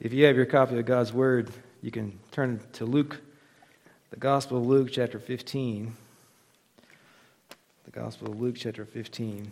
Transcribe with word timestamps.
If 0.00 0.12
you 0.12 0.26
have 0.26 0.36
your 0.36 0.46
copy 0.46 0.78
of 0.78 0.86
God's 0.86 1.12
Word, 1.12 1.50
you 1.82 1.90
can 1.90 2.16
turn 2.30 2.60
to 2.74 2.84
Luke, 2.84 3.20
the 4.10 4.16
Gospel 4.16 4.58
of 4.58 4.66
Luke, 4.66 4.90
chapter 4.92 5.18
15. 5.18 5.92
The 7.84 7.90
Gospel 7.90 8.30
of 8.30 8.40
Luke, 8.40 8.54
chapter 8.56 8.84
15. 8.84 9.50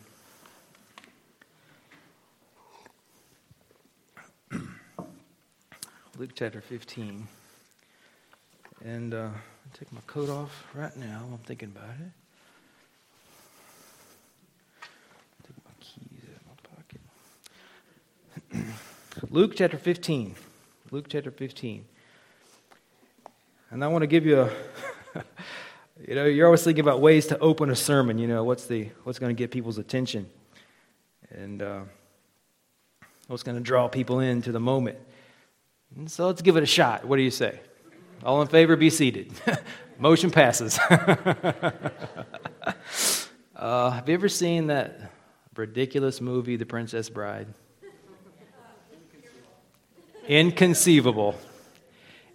Luke 6.17 6.31
chapter 6.37 6.61
15. 6.61 7.27
And 8.85 9.15
uh, 9.15 9.31
take 9.75 9.93
my 9.93 9.99
coat 10.07 10.29
off 10.29 10.65
right 10.75 10.97
now. 10.97 11.25
I'm 11.33 11.39
thinking 11.39 11.73
about 11.75 11.91
it. 11.91 12.13
Take 15.43 15.57
my 15.65 15.73
keys 15.81 16.23
out 16.31 16.37
of 16.41 16.47
my 18.53 18.63
pocket. 18.63 18.73
Luke 19.31 19.55
chapter 19.57 19.77
15. 19.77 20.35
Luke 20.93 21.07
chapter 21.09 21.31
15. 21.33 21.85
And 23.71 23.83
I 23.83 23.89
want 23.89 24.03
to 24.03 24.07
give 24.07 24.25
you 24.25 24.43
a, 24.43 24.51
you 26.09 26.15
know, 26.15 26.27
you're 26.27 26.47
always 26.47 26.63
thinking 26.63 26.83
about 26.83 27.01
ways 27.01 27.27
to 27.29 27.39
open 27.41 27.71
a 27.71 27.77
sermon. 27.77 28.19
You 28.19 28.29
know, 28.29 28.45
what's 28.45 28.67
the 28.67 28.89
what's 29.03 29.19
going 29.19 29.35
to 29.35 29.39
get 29.39 29.51
people's 29.51 29.79
attention, 29.79 30.29
and 31.31 31.61
uh, 31.61 31.81
what's 33.27 33.43
going 33.43 33.57
to 33.57 33.63
draw 33.63 33.89
people 33.89 34.21
into 34.21 34.53
the 34.53 34.61
moment. 34.61 34.99
And 35.97 36.09
so 36.11 36.27
let's 36.27 36.43
give 36.43 36.57
it 36.57 36.63
a 36.63 36.67
shot. 36.67 37.05
What 37.05 37.17
do 37.17 37.23
you 37.23 37.33
say? 37.33 37.59
All 38.23 38.41
in 38.43 38.49
favor, 38.49 38.77
be 38.77 38.91
seated. 38.91 39.33
Motion 39.99 40.31
passes. 40.31 40.79
uh, 43.57 43.91
have 43.91 44.09
you 44.09 44.15
ever 44.15 44.29
seen 44.29 44.69
that 44.69 45.13
ridiculous 45.57 46.21
movie, 46.21 46.57
The 46.57 46.67
Princess 46.67 47.09
Bride? 47.09 47.49
Inconceivable. 50.29 51.37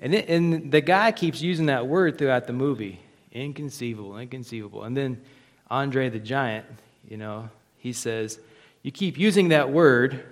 And, 0.01 0.15
it, 0.15 0.29
and 0.29 0.71
the 0.71 0.81
guy 0.81 1.11
keeps 1.11 1.41
using 1.41 1.67
that 1.67 1.87
word 1.87 2.17
throughout 2.17 2.47
the 2.47 2.53
movie 2.53 2.99
inconceivable, 3.31 4.17
inconceivable. 4.17 4.83
And 4.83 4.95
then 4.95 5.21
Andre 5.69 6.09
the 6.09 6.19
Giant, 6.19 6.65
you 7.07 7.17
know, 7.17 7.49
he 7.77 7.93
says, 7.93 8.39
You 8.83 8.91
keep 8.91 9.17
using 9.17 9.49
that 9.49 9.71
word, 9.71 10.23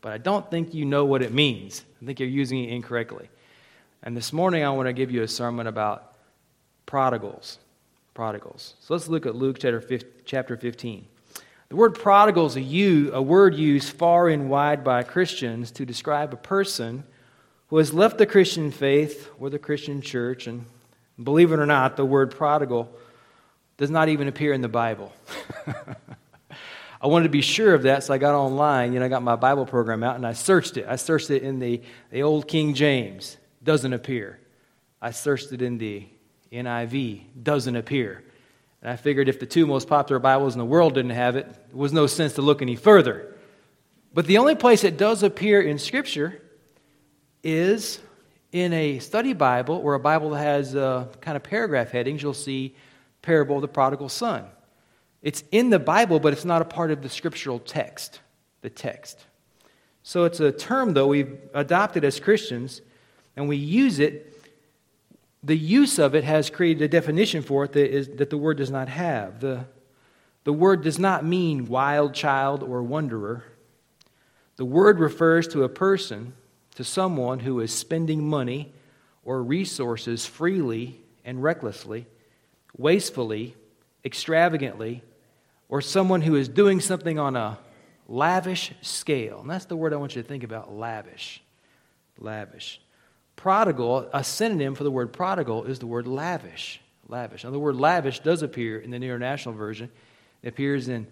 but 0.00 0.12
I 0.12 0.18
don't 0.18 0.48
think 0.50 0.74
you 0.74 0.84
know 0.84 1.04
what 1.04 1.22
it 1.22 1.32
means. 1.32 1.84
I 2.00 2.06
think 2.06 2.20
you're 2.20 2.28
using 2.28 2.64
it 2.64 2.70
incorrectly. 2.70 3.28
And 4.02 4.16
this 4.16 4.32
morning, 4.32 4.64
I 4.64 4.70
want 4.70 4.86
to 4.86 4.92
give 4.92 5.10
you 5.10 5.22
a 5.22 5.28
sermon 5.28 5.66
about 5.66 6.14
prodigals. 6.86 7.58
Prodigals. 8.12 8.74
So 8.80 8.94
let's 8.94 9.08
look 9.08 9.26
at 9.26 9.34
Luke 9.34 9.58
chapter 9.58 10.56
15. 10.56 11.06
The 11.74 11.80
word 11.80 11.96
prodigal 11.96 12.46
is 12.46 12.56
a, 12.56 13.20
word 13.20 13.56
used 13.56 13.96
far 13.96 14.28
and 14.28 14.48
wide 14.48 14.84
by 14.84 15.02
Christians 15.02 15.72
to 15.72 15.84
describe 15.84 16.32
a 16.32 16.36
person 16.36 17.02
who 17.66 17.78
has 17.78 17.92
left 17.92 18.16
the 18.16 18.26
Christian 18.26 18.70
faith 18.70 19.28
or 19.40 19.50
the 19.50 19.58
Christian 19.58 20.00
church. 20.00 20.46
And 20.46 20.66
believe 21.20 21.50
it 21.50 21.58
or 21.58 21.66
not, 21.66 21.96
the 21.96 22.04
word 22.04 22.30
prodigal 22.30 22.96
does 23.76 23.90
not 23.90 24.08
even 24.08 24.28
appear 24.28 24.52
in 24.52 24.60
the 24.60 24.68
Bible. 24.68 25.12
I 27.02 27.08
wanted 27.08 27.24
to 27.24 27.30
be 27.30 27.42
sure 27.42 27.74
of 27.74 27.82
that, 27.82 28.04
so 28.04 28.14
I 28.14 28.18
got 28.18 28.36
online. 28.36 28.92
You 28.92 29.00
know, 29.00 29.06
I 29.06 29.08
got 29.08 29.24
my 29.24 29.34
Bible 29.34 29.66
program 29.66 30.04
out 30.04 30.14
and 30.14 30.24
I 30.24 30.32
searched 30.32 30.76
it. 30.76 30.86
I 30.88 30.94
searched 30.94 31.30
it 31.30 31.42
in 31.42 31.58
the, 31.58 31.82
the 32.12 32.22
old 32.22 32.46
King 32.46 32.74
James, 32.74 33.36
doesn't 33.64 33.92
appear. 33.92 34.38
I 35.02 35.10
searched 35.10 35.50
it 35.50 35.60
in 35.60 35.78
the 35.78 36.06
NIV, 36.52 37.42
doesn't 37.42 37.74
appear. 37.74 38.22
I 38.86 38.96
figured 38.96 39.30
if 39.30 39.40
the 39.40 39.46
two 39.46 39.66
most 39.66 39.88
popular 39.88 40.18
Bibles 40.18 40.54
in 40.54 40.58
the 40.58 40.64
world 40.64 40.94
didn't 40.94 41.12
have 41.12 41.36
it, 41.36 41.46
there 41.46 41.76
was 41.76 41.92
no 41.92 42.06
sense 42.06 42.34
to 42.34 42.42
look 42.42 42.60
any 42.60 42.76
further. 42.76 43.34
But 44.12 44.26
the 44.26 44.38
only 44.38 44.54
place 44.54 44.84
it 44.84 44.98
does 44.98 45.22
appear 45.22 45.62
in 45.62 45.78
Scripture 45.78 46.42
is 47.42 47.98
in 48.52 48.72
a 48.74 48.98
study 48.98 49.32
Bible 49.32 49.76
or 49.76 49.94
a 49.94 50.00
Bible 50.00 50.30
that 50.30 50.42
has 50.42 50.76
uh, 50.76 51.06
kind 51.22 51.36
of 51.36 51.42
paragraph 51.42 51.90
headings. 51.90 52.22
You'll 52.22 52.34
see 52.34 52.76
Parable 53.22 53.56
of 53.56 53.62
the 53.62 53.68
Prodigal 53.68 54.10
Son. 54.10 54.44
It's 55.22 55.42
in 55.50 55.70
the 55.70 55.78
Bible, 55.78 56.20
but 56.20 56.34
it's 56.34 56.44
not 56.44 56.60
a 56.60 56.66
part 56.66 56.90
of 56.90 57.00
the 57.00 57.08
scriptural 57.08 57.58
text, 57.58 58.20
the 58.60 58.68
text. 58.68 59.24
So 60.02 60.24
it's 60.24 60.40
a 60.40 60.52
term, 60.52 60.92
though, 60.92 61.06
we've 61.06 61.38
adopted 61.54 62.04
as 62.04 62.20
Christians, 62.20 62.82
and 63.34 63.48
we 63.48 63.56
use 63.56 63.98
it. 63.98 64.33
The 65.44 65.56
use 65.56 65.98
of 65.98 66.14
it 66.14 66.24
has 66.24 66.48
created 66.48 66.82
a 66.82 66.88
definition 66.88 67.42
for 67.42 67.64
it 67.64 67.72
that, 67.72 67.94
is, 67.94 68.08
that 68.16 68.30
the 68.30 68.38
word 68.38 68.56
does 68.56 68.70
not 68.70 68.88
have. 68.88 69.40
The, 69.40 69.66
the 70.44 70.52
word 70.52 70.82
does 70.82 70.98
not 70.98 71.24
mean 71.24 71.66
wild 71.66 72.14
child 72.14 72.62
or 72.62 72.82
wanderer. 72.82 73.44
The 74.56 74.64
word 74.64 74.98
refers 74.98 75.46
to 75.48 75.62
a 75.64 75.68
person, 75.68 76.32
to 76.76 76.84
someone 76.84 77.40
who 77.40 77.60
is 77.60 77.72
spending 77.72 78.26
money 78.26 78.72
or 79.22 79.42
resources 79.42 80.24
freely 80.24 81.00
and 81.24 81.42
recklessly, 81.42 82.06
wastefully, 82.76 83.54
extravagantly, 84.04 85.02
or 85.68 85.80
someone 85.80 86.22
who 86.22 86.36
is 86.36 86.48
doing 86.48 86.80
something 86.80 87.18
on 87.18 87.36
a 87.36 87.58
lavish 88.08 88.72
scale. 88.80 89.40
And 89.40 89.50
that's 89.50 89.64
the 89.66 89.76
word 89.76 89.92
I 89.92 89.96
want 89.96 90.16
you 90.16 90.22
to 90.22 90.28
think 90.28 90.42
about 90.42 90.72
lavish. 90.72 91.42
Lavish. 92.18 92.80
Prodigal, 93.36 94.08
a 94.12 94.24
synonym 94.24 94.74
for 94.74 94.84
the 94.84 94.90
word 94.90 95.12
prodigal 95.12 95.64
is 95.64 95.78
the 95.78 95.86
word 95.86 96.06
lavish. 96.06 96.80
Lavish. 97.08 97.44
Now, 97.44 97.50
the 97.50 97.58
word 97.58 97.76
lavish 97.76 98.20
does 98.20 98.42
appear 98.42 98.78
in 98.78 98.90
the 98.90 98.98
New 98.98 99.06
International 99.06 99.54
Version. 99.54 99.90
It 100.42 100.48
appears 100.48 100.88
in 100.88 101.06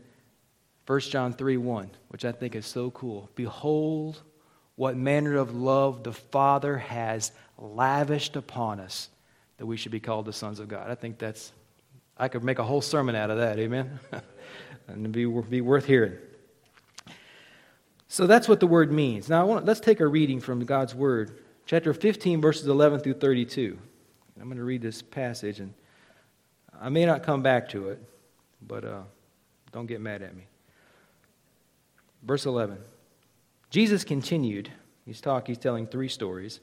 1 0.87 1.01
John 1.01 1.33
3 1.33 1.57
1, 1.57 1.91
which 2.09 2.25
I 2.25 2.33
think 2.33 2.55
is 2.55 2.67
so 2.67 2.91
cool. 2.91 3.31
Behold, 3.35 4.23
what 4.77 4.97
manner 4.97 5.37
of 5.37 5.55
love 5.55 6.03
the 6.03 6.13
Father 6.13 6.79
has 6.79 7.33
lavished 7.59 8.37
upon 8.37 8.81
us 8.81 9.09
that 9.59 9.67
we 9.67 9.77
should 9.77 9.93
be 9.93 10.01
called 10.01 10.27
the 10.27 10.33
sons 10.33 10.59
of 10.59 10.69
God. 10.69 10.91
I 10.91 10.95
think 10.95 11.19
that's, 11.19 11.53
I 12.19 12.29
could 12.29 12.43
make 12.43 12.59
a 12.59 12.65
whole 12.65 12.81
sermon 12.81 13.15
out 13.15 13.31
of 13.31 13.39
that. 13.39 13.59
Amen? 13.59 14.01
and 14.89 15.07
it 15.07 15.13
be, 15.13 15.25
be 15.25 15.61
worth 15.61 15.85
hearing. 15.87 16.17
So 18.09 18.27
that's 18.27 18.49
what 18.49 18.61
the 18.61 18.67
word 18.67 18.93
means. 18.93 19.29
Now, 19.29 19.47
want, 19.47 19.65
let's 19.65 19.81
take 19.81 20.01
a 20.01 20.07
reading 20.07 20.41
from 20.41 20.65
God's 20.65 20.95
word, 20.95 21.39
chapter 21.67 21.93
15, 21.95 22.41
verses 22.41 22.67
11 22.69 23.01
through 23.01 23.15
32. 23.15 23.79
I'm 24.41 24.45
going 24.45 24.57
to 24.57 24.65
read 24.65 24.83
this 24.83 25.03
passage, 25.03 25.61
and 25.61 25.75
I 26.81 26.89
may 26.89 27.05
not 27.05 27.23
come 27.23 27.43
back 27.43 27.69
to 27.71 27.91
it, 27.91 28.03
but 28.67 28.85
uh, 28.85 29.03
don't 29.73 29.87
get 29.87 30.01
mad 30.01 30.23
at 30.23 30.37
me. 30.37 30.47
Verse 32.23 32.47
11. 32.47 32.79
Jesus 33.71 34.05
continued. 34.05 34.71
He's 35.05 35.21
talking, 35.21 35.55
he's 35.55 35.63
telling 35.63 35.87
three 35.87 36.09
stories. 36.09 36.61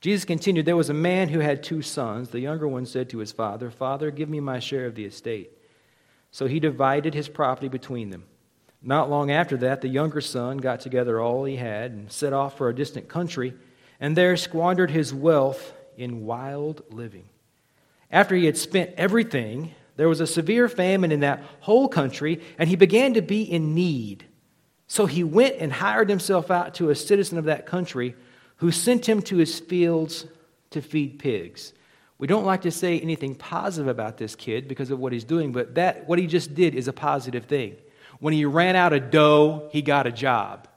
Jesus 0.00 0.24
continued, 0.24 0.66
There 0.66 0.76
was 0.76 0.90
a 0.90 0.94
man 0.94 1.30
who 1.30 1.40
had 1.40 1.62
two 1.62 1.82
sons. 1.82 2.28
The 2.28 2.40
younger 2.40 2.68
one 2.68 2.86
said 2.86 3.08
to 3.10 3.18
his 3.18 3.32
father, 3.32 3.70
Father, 3.70 4.10
give 4.10 4.28
me 4.28 4.40
my 4.40 4.58
share 4.58 4.86
of 4.86 4.94
the 4.94 5.06
estate. 5.06 5.50
So 6.30 6.46
he 6.46 6.60
divided 6.60 7.14
his 7.14 7.28
property 7.28 7.68
between 7.68 8.10
them. 8.10 8.24
Not 8.82 9.08
long 9.08 9.30
after 9.30 9.56
that, 9.58 9.80
the 9.80 9.88
younger 9.88 10.20
son 10.20 10.58
got 10.58 10.80
together 10.80 11.18
all 11.18 11.44
he 11.44 11.56
had 11.56 11.92
and 11.92 12.12
set 12.12 12.34
off 12.34 12.58
for 12.58 12.68
a 12.68 12.74
distant 12.74 13.08
country, 13.08 13.54
and 14.04 14.14
there 14.14 14.36
squandered 14.36 14.90
his 14.90 15.14
wealth 15.14 15.72
in 15.96 16.26
wild 16.26 16.82
living. 16.90 17.24
After 18.10 18.34
he 18.34 18.44
had 18.44 18.58
spent 18.58 18.90
everything, 18.98 19.74
there 19.96 20.10
was 20.10 20.20
a 20.20 20.26
severe 20.26 20.68
famine 20.68 21.10
in 21.10 21.20
that 21.20 21.42
whole 21.60 21.88
country, 21.88 22.42
and 22.58 22.68
he 22.68 22.76
began 22.76 23.14
to 23.14 23.22
be 23.22 23.44
in 23.44 23.74
need. 23.74 24.26
So 24.88 25.06
he 25.06 25.24
went 25.24 25.56
and 25.58 25.72
hired 25.72 26.10
himself 26.10 26.50
out 26.50 26.74
to 26.74 26.90
a 26.90 26.94
citizen 26.94 27.38
of 27.38 27.46
that 27.46 27.64
country 27.64 28.14
who 28.56 28.70
sent 28.70 29.08
him 29.08 29.22
to 29.22 29.38
his 29.38 29.58
fields 29.58 30.26
to 30.72 30.82
feed 30.82 31.18
pigs. 31.18 31.72
We 32.18 32.26
don't 32.26 32.44
like 32.44 32.60
to 32.60 32.70
say 32.70 33.00
anything 33.00 33.34
positive 33.34 33.88
about 33.88 34.18
this 34.18 34.36
kid 34.36 34.68
because 34.68 34.90
of 34.90 34.98
what 34.98 35.14
he's 35.14 35.24
doing, 35.24 35.50
but 35.50 35.76
that 35.76 36.06
what 36.06 36.18
he 36.18 36.26
just 36.26 36.54
did 36.54 36.74
is 36.74 36.88
a 36.88 36.92
positive 36.92 37.46
thing. 37.46 37.76
When 38.20 38.34
he 38.34 38.44
ran 38.44 38.76
out 38.76 38.92
of 38.92 39.10
dough, 39.10 39.70
he 39.72 39.80
got 39.80 40.06
a 40.06 40.12
job. 40.12 40.68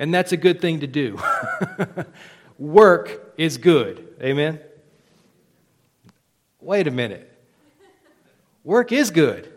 And 0.00 0.12
that's 0.12 0.32
a 0.32 0.36
good 0.36 0.60
thing 0.60 0.80
to 0.80 0.88
do. 0.88 1.20
Work 2.58 3.34
is 3.36 3.58
good. 3.58 4.16
Amen. 4.20 4.58
Wait 6.60 6.88
a 6.88 6.90
minute. 6.90 7.30
Work 8.64 8.90
is 8.90 9.12
good. 9.12 9.52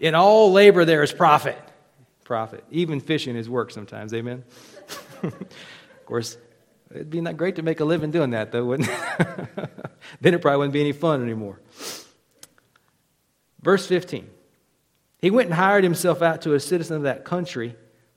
In 0.00 0.16
all 0.16 0.50
labor 0.50 0.84
there 0.84 1.04
is 1.04 1.12
profit. 1.12 1.56
Profit. 2.24 2.64
Even 2.70 2.98
fishing 2.98 3.36
is 3.36 3.48
work 3.48 3.70
sometimes. 3.70 4.12
Amen. 4.12 4.42
of 5.22 5.34
course, 6.06 6.36
It'd 6.94 7.08
be 7.08 7.20
not 7.20 7.36
great 7.36 7.56
to 7.56 7.62
make 7.62 7.80
a 7.80 7.84
living 7.84 8.10
doing 8.10 8.30
that, 8.30 8.52
though, 8.52 8.66
wouldn't 8.66 8.90
it? 8.90 9.70
then 10.20 10.34
it 10.34 10.42
probably 10.42 10.58
wouldn't 10.58 10.74
be 10.74 10.80
any 10.80 10.92
fun 10.92 11.22
anymore. 11.22 11.58
Verse 13.62 13.86
15 13.86 14.28
He 15.18 15.30
went 15.30 15.46
and 15.46 15.54
hired 15.54 15.84
himself 15.84 16.20
out 16.20 16.42
to 16.42 16.54
a 16.54 16.60
citizen 16.60 16.96
of 16.96 17.02
that 17.04 17.24
country 17.24 17.76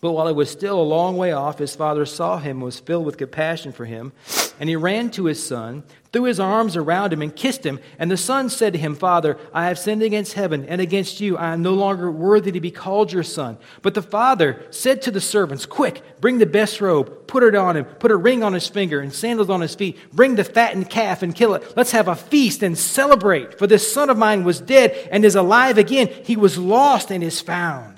But 0.00 0.12
while 0.12 0.28
he 0.28 0.32
was 0.32 0.48
still 0.48 0.80
a 0.80 0.82
long 0.82 1.16
way 1.16 1.32
off, 1.32 1.58
his 1.58 1.74
father 1.74 2.06
saw 2.06 2.38
him 2.38 2.58
and 2.58 2.64
was 2.64 2.78
filled 2.78 3.04
with 3.04 3.16
compassion 3.16 3.72
for 3.72 3.84
him. 3.84 4.12
And 4.60 4.68
he 4.68 4.76
ran 4.76 5.10
to 5.12 5.24
his 5.24 5.44
son, 5.44 5.82
threw 6.12 6.22
his 6.22 6.38
arms 6.38 6.76
around 6.76 7.12
him, 7.12 7.20
and 7.20 7.34
kissed 7.34 7.66
him. 7.66 7.80
And 7.98 8.08
the 8.08 8.16
son 8.16 8.48
said 8.48 8.74
to 8.74 8.78
him, 8.78 8.94
Father, 8.94 9.36
I 9.52 9.66
have 9.66 9.78
sinned 9.78 10.04
against 10.04 10.34
heaven 10.34 10.64
and 10.66 10.80
against 10.80 11.20
you. 11.20 11.36
I 11.36 11.52
am 11.52 11.62
no 11.62 11.74
longer 11.74 12.12
worthy 12.12 12.52
to 12.52 12.60
be 12.60 12.70
called 12.70 13.12
your 13.12 13.24
son. 13.24 13.58
But 13.82 13.94
the 13.94 14.02
father 14.02 14.64
said 14.70 15.02
to 15.02 15.10
the 15.10 15.20
servants, 15.20 15.66
Quick, 15.66 16.20
bring 16.20 16.38
the 16.38 16.46
best 16.46 16.80
robe, 16.80 17.26
put 17.26 17.42
it 17.42 17.56
on 17.56 17.76
him, 17.76 17.84
put 17.84 18.12
a 18.12 18.16
ring 18.16 18.44
on 18.44 18.52
his 18.52 18.68
finger 18.68 19.00
and 19.00 19.12
sandals 19.12 19.50
on 19.50 19.62
his 19.62 19.74
feet. 19.74 19.98
Bring 20.12 20.36
the 20.36 20.44
fattened 20.44 20.90
calf 20.90 21.24
and 21.24 21.34
kill 21.34 21.54
it. 21.54 21.76
Let's 21.76 21.90
have 21.90 22.06
a 22.06 22.14
feast 22.14 22.62
and 22.62 22.78
celebrate. 22.78 23.58
For 23.58 23.66
this 23.66 23.92
son 23.92 24.10
of 24.10 24.16
mine 24.18 24.44
was 24.44 24.60
dead 24.60 25.08
and 25.10 25.24
is 25.24 25.34
alive 25.34 25.76
again. 25.76 26.08
He 26.22 26.36
was 26.36 26.56
lost 26.56 27.10
and 27.10 27.24
is 27.24 27.40
found. 27.40 27.97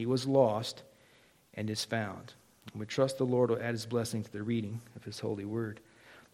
he 0.00 0.06
was 0.06 0.26
lost 0.26 0.82
and 1.52 1.68
is 1.68 1.84
found. 1.84 2.32
And 2.72 2.80
we 2.80 2.86
trust 2.86 3.18
the 3.18 3.26
Lord 3.26 3.50
will 3.50 3.60
add 3.60 3.72
his 3.72 3.84
blessing 3.84 4.22
to 4.22 4.32
the 4.32 4.42
reading 4.42 4.80
of 4.96 5.04
his 5.04 5.20
holy 5.20 5.44
word. 5.44 5.78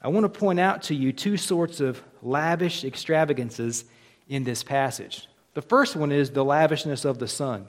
I 0.00 0.06
want 0.06 0.22
to 0.22 0.38
point 0.38 0.60
out 0.60 0.82
to 0.84 0.94
you 0.94 1.12
two 1.12 1.36
sorts 1.36 1.80
of 1.80 2.00
lavish 2.22 2.84
extravagances 2.84 3.84
in 4.28 4.44
this 4.44 4.62
passage. 4.62 5.26
The 5.54 5.62
first 5.62 5.96
one 5.96 6.12
is 6.12 6.30
the 6.30 6.44
lavishness 6.44 7.04
of 7.04 7.18
the 7.18 7.26
son. 7.26 7.66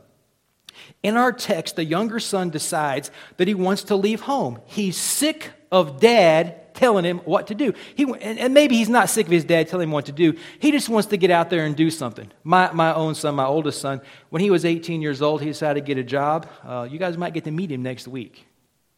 In 1.01 1.17
our 1.17 1.31
text, 1.31 1.75
the 1.75 1.83
younger 1.83 2.19
son 2.19 2.51
decides 2.51 3.09
that 3.37 3.47
he 3.47 3.55
wants 3.55 3.85
to 3.85 3.95
leave 3.95 4.21
home. 4.21 4.59
He's 4.65 4.97
sick 4.97 5.51
of 5.71 5.99
dad 5.99 6.66
telling 6.77 7.03
him 7.03 7.17
what 7.25 7.47
to 7.47 7.55
do. 7.55 7.73
He, 7.95 8.03
and, 8.03 8.39
and, 8.39 8.53
maybe 8.53 8.77
he's 8.77 8.87
not 8.87 9.09
sick 9.09 9.25
of 9.25 9.31
his 9.31 9.43
dad 9.43 9.67
telling 9.67 9.89
him 9.89 9.91
what 9.91 10.05
to 10.05 10.11
do. 10.11 10.37
He 10.59 10.71
just 10.71 10.87
wants 10.89 11.07
to 11.09 11.17
get 11.17 11.31
out 11.31 11.49
there 11.49 11.65
and 11.65 11.75
do 11.75 11.89
something. 11.89 12.31
My, 12.43 12.71
my 12.71 12.93
own 12.93 13.15
son, 13.15 13.35
my 13.35 13.45
oldest 13.45 13.81
son, 13.81 13.99
when 14.29 14.43
he 14.43 14.51
was 14.51 14.63
18 14.63 15.01
years 15.01 15.21
old, 15.21 15.41
he 15.41 15.47
decided 15.47 15.81
to 15.81 15.85
get 15.85 15.97
a 15.97 16.03
job. 16.03 16.47
Uh, 16.63 16.87
you 16.89 16.99
guys 16.99 17.17
might 17.17 17.33
get 17.33 17.45
to 17.45 17.51
meet 17.51 17.71
him 17.71 17.81
next 17.81 18.07
week 18.07 18.45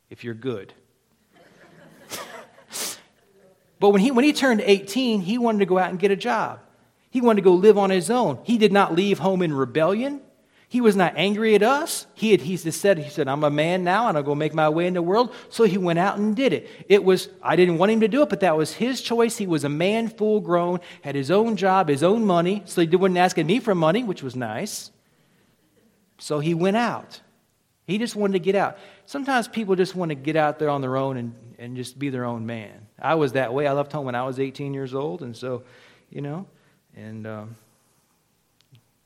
if 0.09 0.25
you're 0.25 0.33
good. 0.33 0.73
but 3.79 3.89
when 3.91 4.01
he, 4.01 4.11
when 4.11 4.25
he 4.25 4.33
turned 4.33 4.61
18, 4.61 5.21
he 5.21 5.37
wanted 5.37 5.59
to 5.59 5.65
go 5.65 5.77
out 5.77 5.89
and 5.89 5.99
get 5.99 6.11
a 6.11 6.17
job. 6.17 6.59
He 7.09 7.21
wanted 7.21 7.37
to 7.37 7.45
go 7.45 7.53
live 7.53 7.77
on 7.77 7.89
his 7.89 8.11
own. 8.11 8.39
He 8.43 8.57
did 8.57 8.73
not 8.73 8.93
leave 8.93 9.19
home 9.19 9.41
in 9.41 9.53
rebellion. 9.53 10.21
He 10.71 10.81
was 10.81 10.95
not 10.95 11.13
angry 11.15 11.55
at 11.55 11.63
us. 11.63 12.05
He 12.13 12.29
had 12.29 12.41
he 12.41 12.55
said, 12.55 12.99
he 12.99 13.09
said, 13.09 13.27
I'm 13.27 13.43
a 13.43 13.49
man 13.49 13.83
now 13.83 14.07
and 14.07 14.15
I'll 14.15 14.23
go 14.23 14.35
make 14.35 14.53
my 14.53 14.69
way 14.69 14.85
in 14.85 14.93
the 14.93 15.01
world. 15.01 15.33
So 15.49 15.63
he 15.63 15.79
went 15.79 15.97
out 15.97 16.19
and 16.19 16.35
did 16.35 16.53
it. 16.53 16.69
It 16.87 17.03
was, 17.03 17.27
I 17.41 17.55
didn't 17.55 17.79
want 17.79 17.91
him 17.91 18.01
to 18.01 18.07
do 18.07 18.21
it, 18.21 18.29
but 18.29 18.41
that 18.41 18.55
was 18.55 18.73
his 18.73 19.01
choice. 19.01 19.35
He 19.35 19.47
was 19.47 19.63
a 19.63 19.69
man 19.69 20.09
full 20.09 20.39
grown, 20.39 20.79
had 21.01 21.15
his 21.15 21.31
own 21.31 21.55
job, 21.55 21.89
his 21.89 22.03
own 22.03 22.23
money. 22.23 22.61
So 22.65 22.81
he 22.81 22.95
wasn't 22.95 23.17
asking 23.17 23.47
me 23.47 23.59
for 23.59 23.73
money, 23.73 24.03
which 24.03 24.21
was 24.21 24.35
nice. 24.35 24.91
So 26.19 26.39
he 26.39 26.53
went 26.53 26.77
out. 26.77 27.19
He 27.87 27.97
just 27.97 28.15
wanted 28.15 28.33
to 28.33 28.39
get 28.39 28.53
out. 28.53 28.77
Sometimes 29.07 29.47
people 29.47 29.75
just 29.75 29.95
want 29.95 30.09
to 30.09 30.15
get 30.15 30.35
out 30.35 30.59
there 30.59 30.69
on 30.69 30.81
their 30.81 30.97
own 30.97 31.17
and, 31.17 31.33
and 31.57 31.75
just 31.77 31.97
be 31.97 32.11
their 32.11 32.25
own 32.25 32.45
man. 32.45 32.85
I 33.01 33.15
was 33.15 33.31
that 33.31 33.55
way. 33.55 33.65
I 33.65 33.73
left 33.73 33.91
home 33.91 34.05
when 34.05 34.13
I 34.13 34.23
was 34.23 34.39
18 34.39 34.75
years 34.75 34.93
old. 34.93 35.23
And 35.23 35.35
so, 35.35 35.63
you 36.11 36.21
know, 36.21 36.45
and, 36.95 37.25
um, 37.25 37.55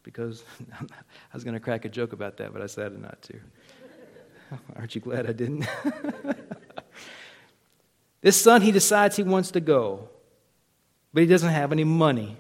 because 0.04 0.44
I 0.82 1.34
was 1.34 1.44
going 1.44 1.56
to 1.56 1.60
crack 1.60 1.86
a 1.86 1.90
joke 1.90 2.14
about 2.14 2.38
that, 2.38 2.54
but 2.54 2.62
I 2.62 2.66
decided 2.66 3.02
not 3.02 3.22
to. 3.24 3.40
Aren't 4.76 4.96
you 4.96 5.02
glad 5.02 5.28
I 5.28 5.34
didn't? 5.34 5.66
this 8.22 8.40
son, 8.40 8.62
he 8.62 8.72
decides 8.72 9.16
he 9.16 9.24
wants 9.24 9.52
to 9.52 9.60
go, 9.60 10.10
but 11.14 11.22
he 11.22 11.28
doesn't 11.28 11.50
have 11.50 11.72
any 11.72 11.84
money. 11.84 12.38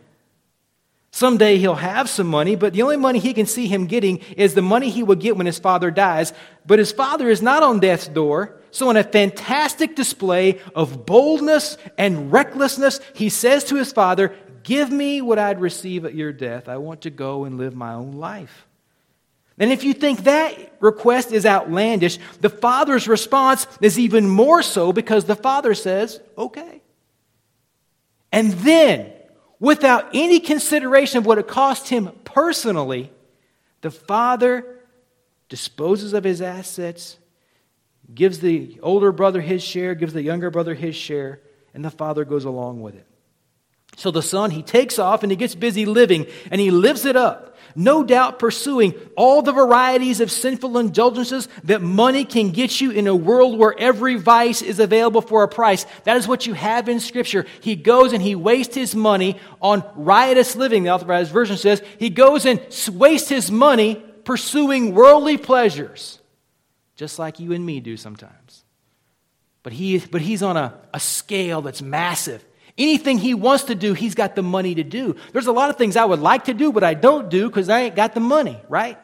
Someday 1.11 1.57
he'll 1.57 1.75
have 1.75 2.09
some 2.09 2.25
money, 2.25 2.55
but 2.55 2.73
the 2.73 2.81
only 2.81 2.97
money 2.97 3.19
he 3.19 3.35
can 3.35 3.45
see 3.45 3.67
him 3.67 3.85
getting 3.85 4.17
is 4.35 4.55
the 4.55 4.63
money 4.63 4.89
he 4.89 5.03
will 5.03 5.15
get 5.15 5.37
when 5.37 5.45
his 5.45 5.59
father 5.59 5.91
dies. 5.91 6.33
But 6.65 6.79
his 6.79 6.91
father 6.91 7.29
is 7.29 7.39
not 7.39 7.61
on 7.61 7.79
death's 7.79 8.07
door. 8.07 8.59
So, 8.71 8.89
in 8.89 8.97
a 8.97 9.03
fantastic 9.03 9.95
display 9.95 10.59
of 10.73 11.05
boldness 11.05 11.77
and 11.99 12.31
recklessness, 12.31 12.99
he 13.13 13.29
says 13.29 13.63
to 13.65 13.75
his 13.75 13.93
father, 13.93 14.35
Give 14.63 14.89
me 14.89 15.21
what 15.21 15.39
I'd 15.39 15.59
receive 15.59 16.05
at 16.05 16.15
your 16.15 16.31
death. 16.31 16.67
I 16.67 16.77
want 16.77 17.01
to 17.01 17.09
go 17.09 17.43
and 17.43 17.57
live 17.57 17.75
my 17.75 17.93
own 17.93 18.13
life. 18.13 18.65
And 19.59 19.71
if 19.71 19.83
you 19.83 19.93
think 19.93 20.23
that 20.23 20.73
request 20.79 21.31
is 21.31 21.45
outlandish, 21.45 22.17
the 22.41 22.49
father's 22.49 23.07
response 23.07 23.67
is 23.81 23.99
even 23.99 24.27
more 24.27 24.63
so 24.63 24.91
because 24.91 25.25
the 25.25 25.35
father 25.35 25.73
says, 25.75 26.19
okay. 26.37 26.81
And 28.31 28.51
then, 28.53 29.11
without 29.59 30.09
any 30.13 30.39
consideration 30.39 31.19
of 31.19 31.25
what 31.25 31.37
it 31.37 31.47
cost 31.47 31.89
him 31.89 32.09
personally, 32.23 33.11
the 33.81 33.91
father 33.91 34.79
disposes 35.49 36.13
of 36.13 36.23
his 36.23 36.41
assets, 36.41 37.17
gives 38.13 38.39
the 38.39 38.79
older 38.81 39.11
brother 39.11 39.39
his 39.39 39.63
share, 39.63 39.93
gives 39.93 40.13
the 40.13 40.23
younger 40.23 40.49
brother 40.49 40.73
his 40.73 40.95
share, 40.95 41.41
and 41.75 41.85
the 41.85 41.91
father 41.91 42.25
goes 42.25 42.45
along 42.45 42.81
with 42.81 42.95
it. 42.95 43.05
So 43.95 44.11
the 44.11 44.21
son, 44.21 44.51
he 44.51 44.63
takes 44.63 44.97
off 44.97 45.23
and 45.23 45.31
he 45.31 45.35
gets 45.35 45.55
busy 45.55 45.85
living 45.85 46.27
and 46.51 46.59
he 46.59 46.71
lives 46.71 47.05
it 47.05 47.15
up. 47.15 47.55
No 47.75 48.03
doubt 48.03 48.37
pursuing 48.37 48.93
all 49.15 49.41
the 49.41 49.51
varieties 49.51 50.19
of 50.19 50.31
sinful 50.31 50.77
indulgences 50.77 51.47
that 51.63 51.81
money 51.81 52.23
can 52.23 52.51
get 52.51 52.79
you 52.79 52.91
in 52.91 53.07
a 53.07 53.15
world 53.15 53.57
where 53.57 53.73
every 53.79 54.15
vice 54.15 54.61
is 54.61 54.79
available 54.79 55.21
for 55.21 55.43
a 55.43 55.47
price. 55.47 55.85
That 56.03 56.17
is 56.17 56.27
what 56.27 56.45
you 56.45 56.53
have 56.53 56.87
in 56.87 56.99
Scripture. 56.99 57.47
He 57.61 57.75
goes 57.75 58.13
and 58.13 58.21
he 58.21 58.35
wastes 58.35 58.75
his 58.75 58.95
money 58.95 59.39
on 59.59 59.83
riotous 59.95 60.55
living, 60.55 60.83
the 60.83 60.91
authorized 60.91 61.31
version 61.31 61.57
says. 61.57 61.81
He 61.97 62.09
goes 62.09 62.45
and 62.45 62.59
wastes 62.91 63.29
his 63.29 63.49
money 63.49 63.95
pursuing 64.23 64.93
worldly 64.93 65.37
pleasures, 65.37 66.19
just 66.95 67.17
like 67.17 67.39
you 67.39 67.53
and 67.53 67.65
me 67.65 67.79
do 67.79 67.97
sometimes. 67.97 68.63
But, 69.63 69.73
he, 69.73 69.97
but 69.97 70.21
he's 70.21 70.43
on 70.43 70.57
a, 70.57 70.75
a 70.93 70.99
scale 70.99 71.61
that's 71.61 71.81
massive. 71.81 72.45
Anything 72.77 73.19
he 73.19 73.33
wants 73.33 73.65
to 73.65 73.75
do, 73.75 73.93
he's 73.93 74.15
got 74.15 74.35
the 74.35 74.41
money 74.41 74.75
to 74.75 74.83
do. 74.83 75.15
There's 75.31 75.47
a 75.47 75.51
lot 75.51 75.69
of 75.69 75.77
things 75.77 75.95
I 75.95 76.05
would 76.05 76.19
like 76.19 76.45
to 76.45 76.53
do, 76.53 76.71
but 76.71 76.83
I 76.83 76.95
don't 76.95 77.29
do 77.29 77.47
because 77.47 77.69
I 77.69 77.81
ain't 77.81 77.95
got 77.95 78.13
the 78.13 78.19
money, 78.19 78.59
right? 78.67 78.97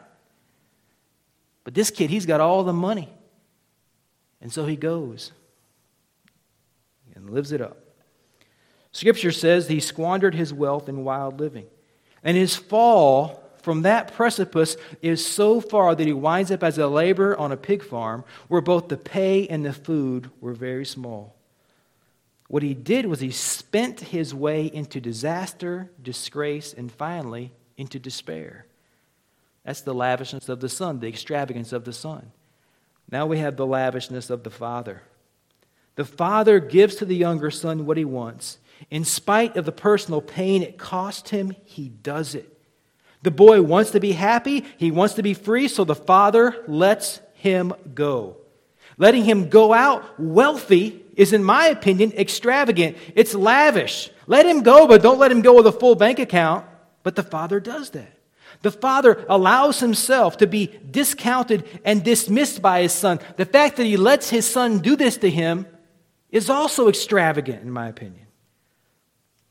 But 1.64 1.76
this 1.76 1.92
kid, 1.92 2.10
he's 2.10 2.26
got 2.26 2.42
all 2.42 2.64
the 2.64 2.74
money. 2.74 3.10
And 4.42 4.52
so 4.52 4.66
he 4.66 4.76
goes 4.76 5.32
and 7.14 7.30
lives 7.30 7.52
it 7.52 7.62
up. 7.62 7.78
Scripture 8.92 9.32
says 9.32 9.68
he 9.68 9.80
squandered 9.80 10.34
his 10.34 10.52
wealth 10.52 10.90
in 10.90 11.04
wild 11.04 11.40
living. 11.40 11.68
And 12.24 12.36
his 12.36 12.56
fall 12.56 13.44
from 13.62 13.84
that 13.84 14.14
precipice 14.14 14.78
is 15.02 15.26
so 15.26 15.62
far 15.62 15.94
that 15.94 16.08
he 16.08 16.14
winds 16.14 16.50
up 16.50 16.64
as 16.64 16.78
a 16.78 16.88
laborer 16.88 17.38
on 17.38 17.52
a 17.52 17.58
pig 17.58 17.84
farm 17.84 18.24
where 18.48 18.62
both 18.62 18.88
the 18.88 18.98
pay 18.98 19.48
and 19.48 19.66
the 19.66 19.74
food 19.74 20.32
were 20.42 20.54
very 20.54 20.86
small. 20.86 21.36
What 22.50 22.64
he 22.64 22.74
did 22.74 23.06
was 23.06 23.20
he 23.20 23.30
spent 23.30 24.00
his 24.00 24.34
way 24.34 24.66
into 24.66 25.00
disaster, 25.00 25.92
disgrace, 26.02 26.74
and 26.74 26.92
finally 26.92 27.52
into 27.78 28.00
despair. 28.00 28.66
That's 29.64 29.82
the 29.82 29.94
lavishness 29.94 30.50
of 30.50 30.60
the 30.60 30.68
Son, 30.68 31.00
the 31.00 31.08
extravagance 31.08 31.72
of 31.72 31.86
the 31.86 31.94
Son. 31.94 32.32
Now 33.12 33.28
we 33.28 33.38
have 33.38 33.56
the 33.56 33.68
lavishness 33.68 34.32
of 34.32 34.42
the 34.42 34.50
Father. 34.50 35.04
The 35.96 36.06
Father 36.06 36.60
gives 36.60 36.96
to 36.96 37.06
the 37.06 37.16
younger 37.16 37.52
son 37.52 37.86
what 37.86 37.98
he 37.98 38.06
wants. 38.06 38.58
In 38.90 39.06
spite 39.06 39.56
of 39.56 39.66
the 39.66 39.72
personal 39.72 40.22
pain 40.22 40.64
it 40.64 40.80
cost 40.80 41.30
him, 41.30 41.54
he 41.66 41.90
does 41.90 42.34
it. 42.34 42.58
The 43.22 43.32
boy 43.32 43.62
wants 43.62 43.92
to 43.92 44.00
be 44.00 44.14
happy, 44.14 44.66
he 44.78 44.90
wants 44.90 45.14
to 45.16 45.24
be 45.24 45.36
free, 45.36 45.68
so 45.68 45.84
the 45.84 45.94
Father 45.94 46.64
lets 46.68 47.22
him 47.36 47.74
go. 47.94 48.38
Letting 48.98 49.26
him 49.26 49.50
go 49.50 49.72
out 49.72 50.20
wealthy 50.20 51.06
is, 51.20 51.34
in 51.34 51.44
my 51.44 51.68
opinion, 51.68 52.14
extravagant. 52.14 52.96
It's 53.14 53.36
lavish. 53.36 54.10
Let 54.26 54.46
him 54.46 54.64
go, 54.64 54.88
but 54.88 55.04
don't 55.04 55.20
let 55.20 55.34
him 55.34 55.42
go 55.42 55.54
with 55.54 55.68
a 55.68 55.72
full 55.74 55.96
bank 55.96 56.18
account. 56.18 56.66
But 57.04 57.18
the 57.18 57.24
Father 57.24 57.60
does 57.60 57.90
that. 57.90 58.18
The 58.62 58.72
Father 58.72 59.26
allows 59.28 59.82
himself 59.82 60.38
to 60.38 60.48
be 60.48 60.68
discounted 60.90 61.68
and 61.84 62.06
dismissed 62.06 62.62
by 62.62 62.84
his 62.84 62.94
Son. 62.94 63.20
The 63.36 63.46
fact 63.46 63.76
that 63.76 63.86
he 63.86 63.98
lets 63.98 64.30
his 64.30 64.48
Son 64.48 64.80
do 64.80 64.96
this 64.96 65.18
to 65.18 65.30
him 65.30 65.68
is 66.32 66.50
also 66.50 66.88
extravagant, 66.88 67.64
in 67.64 67.72
my 67.72 67.90
opinion. 67.90 68.28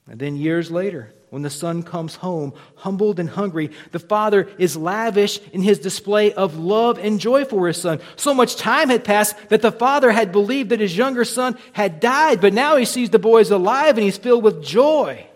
And 0.07 0.19
then 0.19 0.37
years 0.37 0.71
later, 0.71 1.13
when 1.31 1.43
the 1.43 1.51
son 1.51 1.83
comes 1.83 2.17
home, 2.17 2.55
humbled 2.77 3.21
and 3.21 3.29
hungry, 3.29 3.71
the 3.93 3.99
father 3.99 4.49
is 4.59 4.77
lavish 4.77 5.41
in 5.53 5.61
his 5.61 5.79
display 5.79 6.33
of 6.33 6.57
love 6.57 6.99
and 6.99 7.21
joy 7.21 7.45
for 7.45 7.67
his 7.67 7.81
son. 7.81 8.01
So 8.17 8.33
much 8.33 8.57
time 8.57 8.89
had 8.89 9.05
passed 9.05 9.37
that 9.51 9.63
the 9.63 9.73
father 9.73 10.11
had 10.11 10.33
believed 10.33 10.71
that 10.71 10.81
his 10.81 10.97
younger 10.97 11.25
son 11.25 11.59
had 11.73 12.01
died, 12.01 12.41
but 12.41 12.55
now 12.55 12.77
he 12.77 12.85
sees 12.85 13.11
the 13.11 13.19
boy 13.19 13.41
is 13.41 13.51
alive 13.51 13.97
and 13.97 14.05
he's 14.05 14.17
filled 14.17 14.45
with 14.45 14.65
joy. 14.65 15.27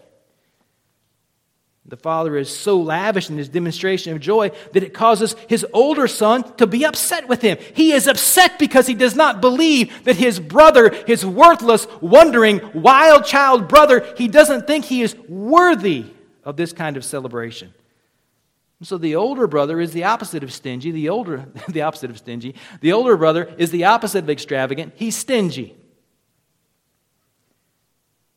The 1.93 1.99
father 1.99 2.39
is 2.39 2.49
so 2.49 2.81
lavish 2.81 3.29
in 3.29 3.37
his 3.37 3.51
demonstration 3.51 4.15
of 4.15 4.21
joy 4.21 4.51
that 4.73 4.83
it 4.83 4.95
causes 4.95 5.37
his 5.47 5.67
older 5.75 6.09
son 6.09 6.43
to 6.57 6.67
be 6.67 6.87
upset 6.87 7.29
with 7.29 7.43
him. 7.43 7.59
He 7.75 7.93
is 7.93 8.07
upset 8.07 8.59
because 8.59 8.87
he 8.87 8.95
does 8.95 9.15
not 9.15 9.43
believe 9.43 10.05
that 10.05 10.17
his 10.17 10.41
brother, 10.41 10.89
his 11.07 11.27
worthless, 11.27 11.87
wandering, 12.01 12.63
wild 12.73 13.27
child 13.27 13.69
brother, 13.69 14.11
he 14.17 14.27
doesn't 14.27 14.67
think 14.67 14.87
he 14.87 15.03
is 15.03 15.15
worthy 15.29 16.07
of 16.45 16.57
this 16.57 16.73
kind 16.73 16.97
of 16.97 17.05
celebration. 17.05 17.75
So 18.81 18.97
the 18.97 19.17
older 19.17 19.47
brother 19.47 19.79
is 19.79 19.93
the 19.93 20.05
opposite 20.05 20.43
of 20.43 20.51
stingy. 20.51 20.93
The 20.93 21.11
older, 21.11 21.45
the 21.69 21.83
opposite 21.83 22.09
of 22.09 22.17
stingy. 22.17 22.55
The 22.81 22.95
older 22.95 23.19
brother 23.19 23.55
is 23.59 23.71
the 23.71 23.85
opposite 23.85 24.25
of 24.25 24.31
extravagant. 24.31 24.95
He's 24.97 25.15
stingy. 25.15 25.77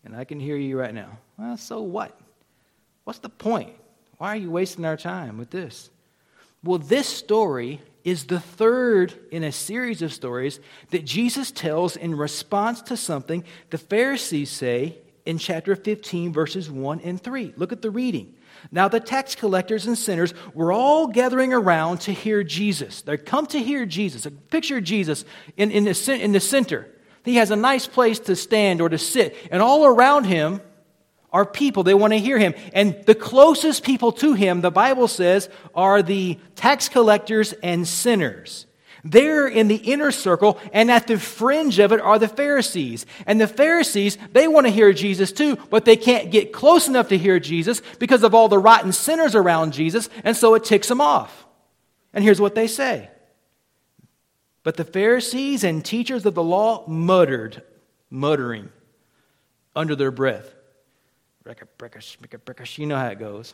And 0.04 0.14
I 0.14 0.26
can 0.26 0.42
hear 0.42 0.58
you 0.58 0.78
right 0.78 0.94
now. 0.94 1.20
Well, 1.38 1.56
so 1.56 1.82
what? 1.82 2.20
What's 3.06 3.20
the 3.20 3.30
point? 3.30 3.72
Why 4.18 4.34
are 4.34 4.36
you 4.36 4.52
wasting 4.52 4.86
our 4.86 4.98
time 4.98 5.38
with 5.38 5.52
this? 5.52 5.90
Well, 6.64 6.80
this 6.80 7.08
story 7.08 7.82
is 8.04 8.26
the 8.26 8.40
third 8.40 9.14
in 9.32 9.44
a 9.44 9.52
series 9.52 10.02
of 10.02 10.14
stories 10.14 10.60
that 10.90 11.06
Jesus 11.06 11.52
tells 11.52 11.96
in 11.96 12.16
response 12.16 12.82
to 12.84 12.98
something 12.98 13.44
the 13.70 13.78
Pharisees 13.78 14.50
say 14.50 14.98
in 15.26 15.38
chapter 15.38 15.76
15, 15.76 16.34
verses 16.34 16.70
1 16.70 17.02
and 17.02 17.22
3. 17.22 17.54
Look 17.56 17.72
at 17.72 17.82
the 17.82 17.90
reading. 17.90 18.34
Now, 18.72 18.88
the 18.88 19.00
tax 19.00 19.36
collectors 19.36 19.86
and 19.86 19.98
sinners 19.98 20.34
were 20.54 20.72
all 20.72 21.08
gathering 21.08 21.54
around 21.54 22.02
to 22.02 22.12
hear 22.12 22.44
Jesus. 22.44 23.02
They 23.02 23.18
come 23.18 23.46
to 23.48 23.60
hear 23.60 23.86
Jesus. 23.86 24.28
Picture 24.50 24.82
Jesus 24.82 25.26
in, 25.58 25.72
in, 25.72 25.84
the, 25.84 26.20
in 26.20 26.32
the 26.32 26.40
center. 26.40 26.88
He 27.24 27.36
has 27.36 27.52
a 27.52 27.56
nice 27.56 27.88
place 27.88 28.20
to 28.20 28.36
stand 28.36 28.82
or 28.82 28.90
to 28.90 28.98
sit, 28.98 29.36
and 29.52 29.62
all 29.62 29.86
around 29.86 30.26
him 30.26 30.62
are 31.36 31.46
people. 31.46 31.84
They 31.84 31.94
want 31.94 32.14
to 32.14 32.20
hear 32.20 32.40
him. 32.40 32.54
And 32.72 32.96
the 33.06 33.14
closest 33.14 33.84
people 33.84 34.14
to 34.14 34.36
him, 34.36 34.62
the 34.62 34.72
Bible 34.72 35.10
says, 35.10 35.50
are 35.76 36.02
the 36.02 36.40
tax 36.56 36.88
collectors 36.88 37.52
and 37.62 37.86
sinners. 37.86 38.66
They're 39.04 39.46
in 39.46 39.68
the 39.68 39.76
inner 39.76 40.12
circle, 40.12 40.58
and 40.72 40.90
at 40.90 41.08
the 41.08 41.20
fringe 41.20 41.78
of 41.80 41.92
it 41.92 42.00
are 42.00 42.18
the 42.18 42.30
Pharisees. 42.30 43.06
And 43.28 43.40
the 43.40 43.50
Pharisees, 43.50 44.18
they 44.32 44.48
want 44.48 44.66
to 44.66 44.72
hear 44.72 44.94
Jesus 44.94 45.34
too, 45.34 45.58
but 45.70 45.84
they 45.84 45.98
can't 45.98 46.32
get 46.32 46.54
close 46.54 46.88
enough 46.88 47.10
to 47.10 47.18
hear 47.18 47.38
Jesus 47.38 47.82
because 48.00 48.24
of 48.24 48.34
all 48.34 48.48
the 48.48 48.58
rotten 48.58 48.94
sinners 48.94 49.36
around 49.36 49.74
Jesus, 49.74 50.10
and 50.24 50.38
so 50.38 50.56
it 50.56 50.64
ticks 50.64 50.88
them 50.88 51.02
off. 51.02 51.46
And 52.14 52.24
here's 52.24 52.40
what 52.40 52.56
they 52.56 52.68
say 52.68 53.10
But 54.64 54.78
the 54.78 54.86
Pharisees 54.86 55.66
and 55.66 55.84
teachers 55.84 56.26
of 56.26 56.34
the 56.34 56.42
law 56.42 56.88
muttered, 56.88 57.62
muttering 58.10 58.70
under 59.76 59.98
their 59.98 60.12
breath. 60.12 60.55
Break 61.46 61.62
a 61.62 61.66
break, 61.66 62.78
you 62.78 62.88
know 62.88 62.98
how 62.98 63.08
it 63.08 63.20
goes. 63.20 63.54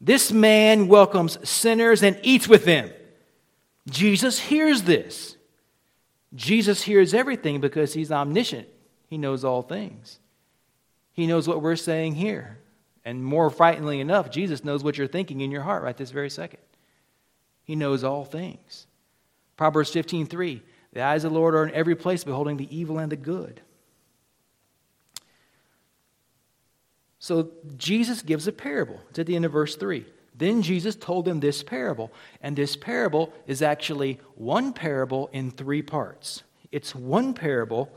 This 0.00 0.32
man 0.32 0.88
welcomes 0.88 1.38
sinners 1.48 2.02
and 2.02 2.18
eats 2.22 2.48
with 2.48 2.64
them. 2.64 2.90
Jesus 3.88 4.38
hears 4.38 4.82
this. 4.82 5.36
Jesus 6.34 6.82
hears 6.82 7.12
everything 7.12 7.60
because 7.60 7.92
he's 7.92 8.10
omniscient. 8.10 8.66
He 9.08 9.18
knows 9.18 9.44
all 9.44 9.60
things. 9.60 10.18
He 11.12 11.26
knows 11.26 11.46
what 11.46 11.60
we're 11.60 11.76
saying 11.76 12.14
here. 12.14 12.58
And 13.04 13.22
more 13.22 13.50
frighteningly 13.50 14.00
enough, 14.00 14.30
Jesus 14.30 14.64
knows 14.64 14.82
what 14.82 14.96
you're 14.96 15.06
thinking 15.06 15.42
in 15.42 15.50
your 15.50 15.62
heart 15.62 15.82
right 15.82 15.96
this 15.96 16.12
very 16.12 16.30
second. 16.30 16.60
He 17.62 17.76
knows 17.76 18.04
all 18.04 18.24
things. 18.24 18.86
Proverbs 19.56 19.90
15:3 19.90 20.62
The 20.94 21.02
eyes 21.02 21.24
of 21.24 21.32
the 21.32 21.38
Lord 21.38 21.54
are 21.54 21.64
in 21.64 21.74
every 21.74 21.94
place, 21.94 22.24
beholding 22.24 22.56
the 22.56 22.74
evil 22.74 22.98
and 22.98 23.12
the 23.12 23.16
good. 23.16 23.60
So 27.20 27.50
Jesus 27.76 28.22
gives 28.22 28.48
a 28.48 28.52
parable. 28.52 28.98
It's 29.10 29.18
at 29.18 29.26
the 29.26 29.36
end 29.36 29.44
of 29.44 29.52
verse 29.52 29.76
3. 29.76 30.04
Then 30.34 30.62
Jesus 30.62 30.96
told 30.96 31.26
them 31.26 31.38
this 31.38 31.62
parable. 31.62 32.10
And 32.40 32.56
this 32.56 32.76
parable 32.76 33.32
is 33.46 33.60
actually 33.60 34.18
one 34.36 34.72
parable 34.72 35.28
in 35.32 35.50
three 35.50 35.82
parts. 35.82 36.42
It's 36.72 36.94
one 36.94 37.34
parable 37.34 37.92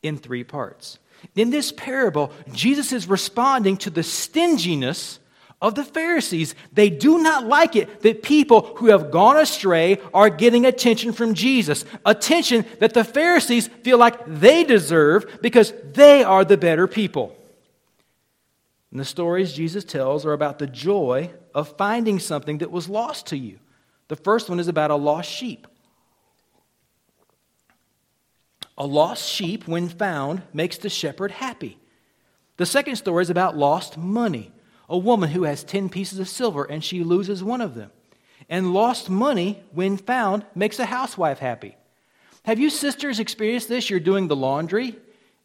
in 0.00 0.16
three 0.16 0.44
parts. 0.44 1.00
In 1.34 1.50
this 1.50 1.72
parable, 1.72 2.32
Jesus 2.52 2.92
is 2.92 3.08
responding 3.08 3.76
to 3.78 3.90
the 3.90 4.04
stinginess 4.04 5.18
of 5.60 5.74
the 5.74 5.82
Pharisees. 5.82 6.54
They 6.72 6.88
do 6.88 7.18
not 7.18 7.46
like 7.46 7.74
it 7.74 8.02
that 8.02 8.22
people 8.22 8.76
who 8.76 8.86
have 8.90 9.10
gone 9.10 9.38
astray 9.38 9.98
are 10.14 10.30
getting 10.30 10.66
attention 10.66 11.12
from 11.12 11.34
Jesus. 11.34 11.84
Attention 12.06 12.64
that 12.78 12.94
the 12.94 13.02
Pharisees 13.02 13.66
feel 13.82 13.98
like 13.98 14.20
they 14.24 14.62
deserve 14.62 15.40
because 15.42 15.72
they 15.94 16.22
are 16.22 16.44
the 16.44 16.56
better 16.56 16.86
people. 16.86 17.34
And 18.90 18.98
the 18.98 19.04
stories 19.04 19.52
Jesus 19.52 19.84
tells 19.84 20.24
are 20.24 20.32
about 20.32 20.58
the 20.58 20.66
joy 20.66 21.30
of 21.54 21.76
finding 21.76 22.18
something 22.18 22.58
that 22.58 22.70
was 22.70 22.88
lost 22.88 23.26
to 23.26 23.36
you. 23.36 23.58
The 24.08 24.16
first 24.16 24.48
one 24.48 24.58
is 24.58 24.68
about 24.68 24.90
a 24.90 24.96
lost 24.96 25.30
sheep. 25.30 25.66
A 28.78 28.86
lost 28.86 29.28
sheep, 29.28 29.66
when 29.68 29.88
found, 29.88 30.42
makes 30.52 30.78
the 30.78 30.88
shepherd 30.88 31.32
happy. 31.32 31.78
The 32.56 32.66
second 32.66 32.96
story 32.96 33.22
is 33.22 33.30
about 33.30 33.56
lost 33.56 33.98
money. 33.98 34.52
A 34.88 34.96
woman 34.96 35.30
who 35.30 35.42
has 35.42 35.62
10 35.64 35.90
pieces 35.90 36.18
of 36.18 36.28
silver 36.28 36.64
and 36.64 36.82
she 36.82 37.04
loses 37.04 37.44
one 37.44 37.60
of 37.60 37.74
them. 37.74 37.90
And 38.48 38.72
lost 38.72 39.10
money, 39.10 39.62
when 39.72 39.98
found, 39.98 40.46
makes 40.54 40.78
a 40.78 40.86
housewife 40.86 41.40
happy. 41.40 41.76
Have 42.44 42.58
you 42.58 42.70
sisters 42.70 43.20
experienced 43.20 43.68
this? 43.68 43.90
You're 43.90 44.00
doing 44.00 44.28
the 44.28 44.36
laundry 44.36 44.96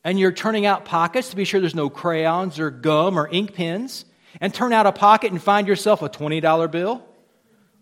and 0.03 0.19
you're 0.19 0.31
turning 0.31 0.65
out 0.65 0.85
pockets 0.85 1.29
to 1.29 1.35
be 1.35 1.45
sure 1.45 1.59
there's 1.59 1.75
no 1.75 1.89
crayons 1.89 2.59
or 2.59 2.69
gum 2.69 3.17
or 3.17 3.27
ink 3.29 3.53
pens, 3.53 4.05
and 4.41 4.53
turn 4.53 4.73
out 4.73 4.85
a 4.85 4.91
pocket 4.91 5.31
and 5.31 5.41
find 5.41 5.67
yourself 5.67 6.01
a 6.01 6.09
$20 6.09 6.71
bill 6.71 7.03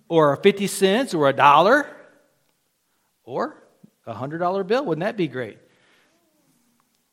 or 0.07 0.33
a 0.33 0.37
50 0.37 0.67
cents 0.67 1.13
or 1.13 1.29
a 1.29 1.33
dollar 1.33 1.87
or 3.23 3.55
a 4.05 4.13
$100 4.13 4.67
bill. 4.67 4.85
Wouldn't 4.85 5.03
that 5.03 5.17
be 5.17 5.27
great? 5.27 5.57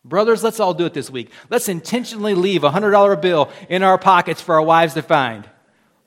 Brothers, 0.05 0.43
let's 0.43 0.61
all 0.61 0.75
do 0.75 0.87
it 0.87 0.95
this 0.95 1.11
week. 1.11 1.31
Let's 1.51 1.69
intentionally 1.69 2.35
leave 2.35 2.65
a 2.65 2.71
$100 2.71 3.21
bill 3.21 3.51
in 3.69 3.83
our 3.83 3.99
pockets 3.99 4.41
for 4.41 4.57
our 4.57 4.63
wives 4.63 4.95
to 4.95 5.03
find. 5.03 5.49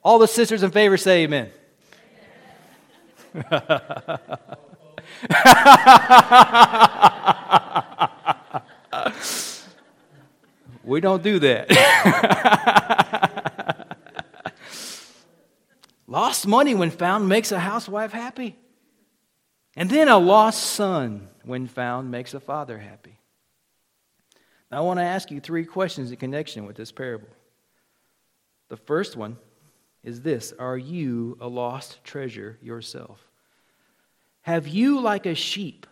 All 0.03 0.19
the 0.19 0.27
sisters 0.27 0.63
in 0.63 0.71
favor 0.71 0.97
say 0.97 1.23
amen. 1.23 1.51
we 10.91 10.99
don't 10.99 11.23
do 11.23 11.39
that. 11.39 11.69
lost 16.05 16.45
money, 16.45 16.75
when 16.75 16.91
found, 16.91 17.29
makes 17.29 17.53
a 17.53 17.59
housewife 17.59 18.11
happy. 18.11 18.57
And 19.77 19.89
then 19.89 20.09
a 20.09 20.17
lost 20.17 20.61
son, 20.61 21.29
when 21.45 21.67
found, 21.67 22.11
makes 22.11 22.33
a 22.33 22.41
father 22.41 22.77
happy. 22.77 23.17
Now, 24.69 24.79
I 24.79 24.81
want 24.81 24.99
to 24.99 25.05
ask 25.05 25.31
you 25.31 25.39
three 25.39 25.63
questions 25.63 26.11
in 26.11 26.17
connection 26.17 26.65
with 26.65 26.75
this 26.75 26.91
parable. 26.91 27.29
The 28.67 28.75
first 28.75 29.15
one 29.15 29.37
is 30.03 30.19
this 30.19 30.51
Are 30.59 30.77
you 30.77 31.37
a 31.39 31.47
lost 31.47 32.03
treasure 32.03 32.57
yourself? 32.61 33.25
Have 34.41 34.67
you, 34.67 34.99
like 34.99 35.25
a 35.25 35.35
sheep, 35.35 35.87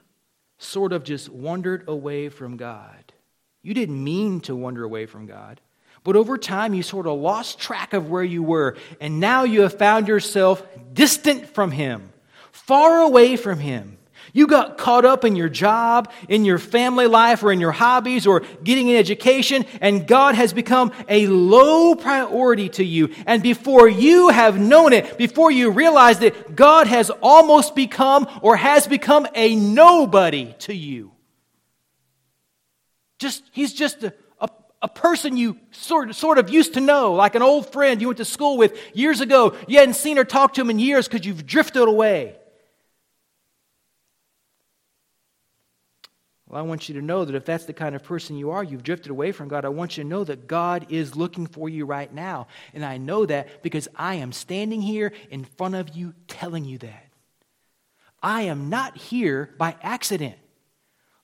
sort 0.58 0.92
of 0.92 1.06
just 1.06 1.30
wandered 1.30 1.88
away 1.88 2.28
from 2.28 2.58
God? 2.58 3.14
You 3.62 3.74
didn't 3.74 4.04
mean 4.04 4.42
to 4.42 4.56
wander 4.56 4.84
away 4.84 5.06
from 5.06 5.26
God. 5.26 5.60
But 6.04 6.16
over 6.16 6.38
time, 6.38 6.74
you 6.74 6.84
sort 6.84 7.08
of 7.08 7.20
lost 7.20 7.60
track 7.60 7.94
of 7.94 8.10
where 8.10 8.24
you 8.24 8.42
were, 8.42 8.78
and 9.02 9.20
now 9.20 9.44
you 9.44 9.62
have 9.62 9.78
found 9.78 10.08
yourself 10.08 10.66
distant 10.94 11.48
from 11.48 11.72
Him, 11.72 12.14
far 12.52 13.02
away 13.02 13.36
from 13.36 13.60
Him. 13.60 13.98
You 14.32 14.48
got 14.48 14.78
caught 14.78 15.06
up 15.06 15.26
in 15.26 15.36
your 15.36 15.50
job, 15.50 16.12
in 16.28 16.46
your 16.46 16.60
family 16.60 17.08
life, 17.08 17.44
or 17.44 17.52
in 17.52 17.60
your 17.60 17.72
hobbies, 17.72 18.28
or 18.28 18.42
getting 18.64 18.90
an 18.90 18.96
education, 18.96 19.66
and 19.82 20.08
God 20.08 20.36
has 20.36 20.54
become 20.54 20.92
a 21.10 21.28
low 21.28 21.96
priority 21.96 22.70
to 22.70 22.84
you. 22.84 23.14
And 23.26 23.42
before 23.42 23.90
you 23.90 24.30
have 24.30 24.60
known 24.60 24.94
it, 24.94 25.18
before 25.18 25.52
you 25.52 25.72
realize 25.72 26.22
it, 26.22 26.56
God 26.56 26.88
has 26.88 27.10
almost 27.22 27.76
become 27.76 28.28
or 28.42 28.56
has 28.56 28.88
become 28.88 29.28
a 29.36 29.56
nobody 29.56 30.54
to 30.60 30.74
you. 30.74 31.12
Just, 33.20 33.44
he's 33.52 33.74
just 33.74 34.04
a, 34.04 34.14
a, 34.40 34.50
a 34.82 34.88
person 34.88 35.38
you 35.38 35.58
sort, 35.72 36.16
sort 36.16 36.38
of 36.38 36.50
used 36.50 36.74
to 36.74 36.82
know, 36.82 37.14
like 37.14 37.36
an 37.36 37.42
old 37.42 37.72
friend 37.72 38.02
you 38.02 38.08
went 38.08 38.18
to 38.18 38.26
school 38.26 38.58
with 38.58 38.78
years 38.96 39.22
ago. 39.22 39.56
You 39.68 39.80
hadn't 39.80 39.96
seen 39.96 40.18
or 40.18 40.24
talked 40.24 40.56
to 40.56 40.62
him 40.62 40.70
in 40.70 40.80
years 40.80 41.08
because 41.08 41.26
you've 41.26 41.46
drifted 41.46 41.88
away. 41.88 42.36
Well, 46.50 46.60
I 46.60 46.66
want 46.66 46.90
you 46.90 46.96
to 46.96 47.02
know 47.02 47.26
that 47.26 47.36
if 47.36 47.46
that's 47.46 47.66
the 47.66 47.74
kind 47.74 47.96
of 47.96 48.04
person 48.04 48.36
you 48.36 48.50
are, 48.50 48.64
you've 48.64 48.82
drifted 48.82 49.12
away 49.12 49.32
from 49.32 49.50
God, 49.50 49.66
I 49.66 49.70
want 49.70 49.98
you 49.98 50.04
to 50.04 50.10
know 50.10 50.24
that 50.24 50.48
God 50.48 50.88
is 50.90 51.16
looking 51.16 51.46
for 51.46 51.70
you 51.70 51.86
right 51.86 52.12
now. 52.12 52.48
And 52.74 52.84
I 52.84 52.98
know 52.98 53.28
that 53.28 53.62
because 53.62 53.88
I 53.96 54.16
am 54.16 54.32
standing 54.32 54.82
here 54.82 55.14
in 55.30 55.46
front 55.46 55.76
of 55.76 55.96
you 55.96 56.16
telling 56.28 56.66
you 56.66 56.80
that. 56.80 57.06
I 58.24 58.44
am 58.44 58.68
not 58.70 58.98
here 58.98 59.54
by 59.60 59.76
accident. 59.84 60.38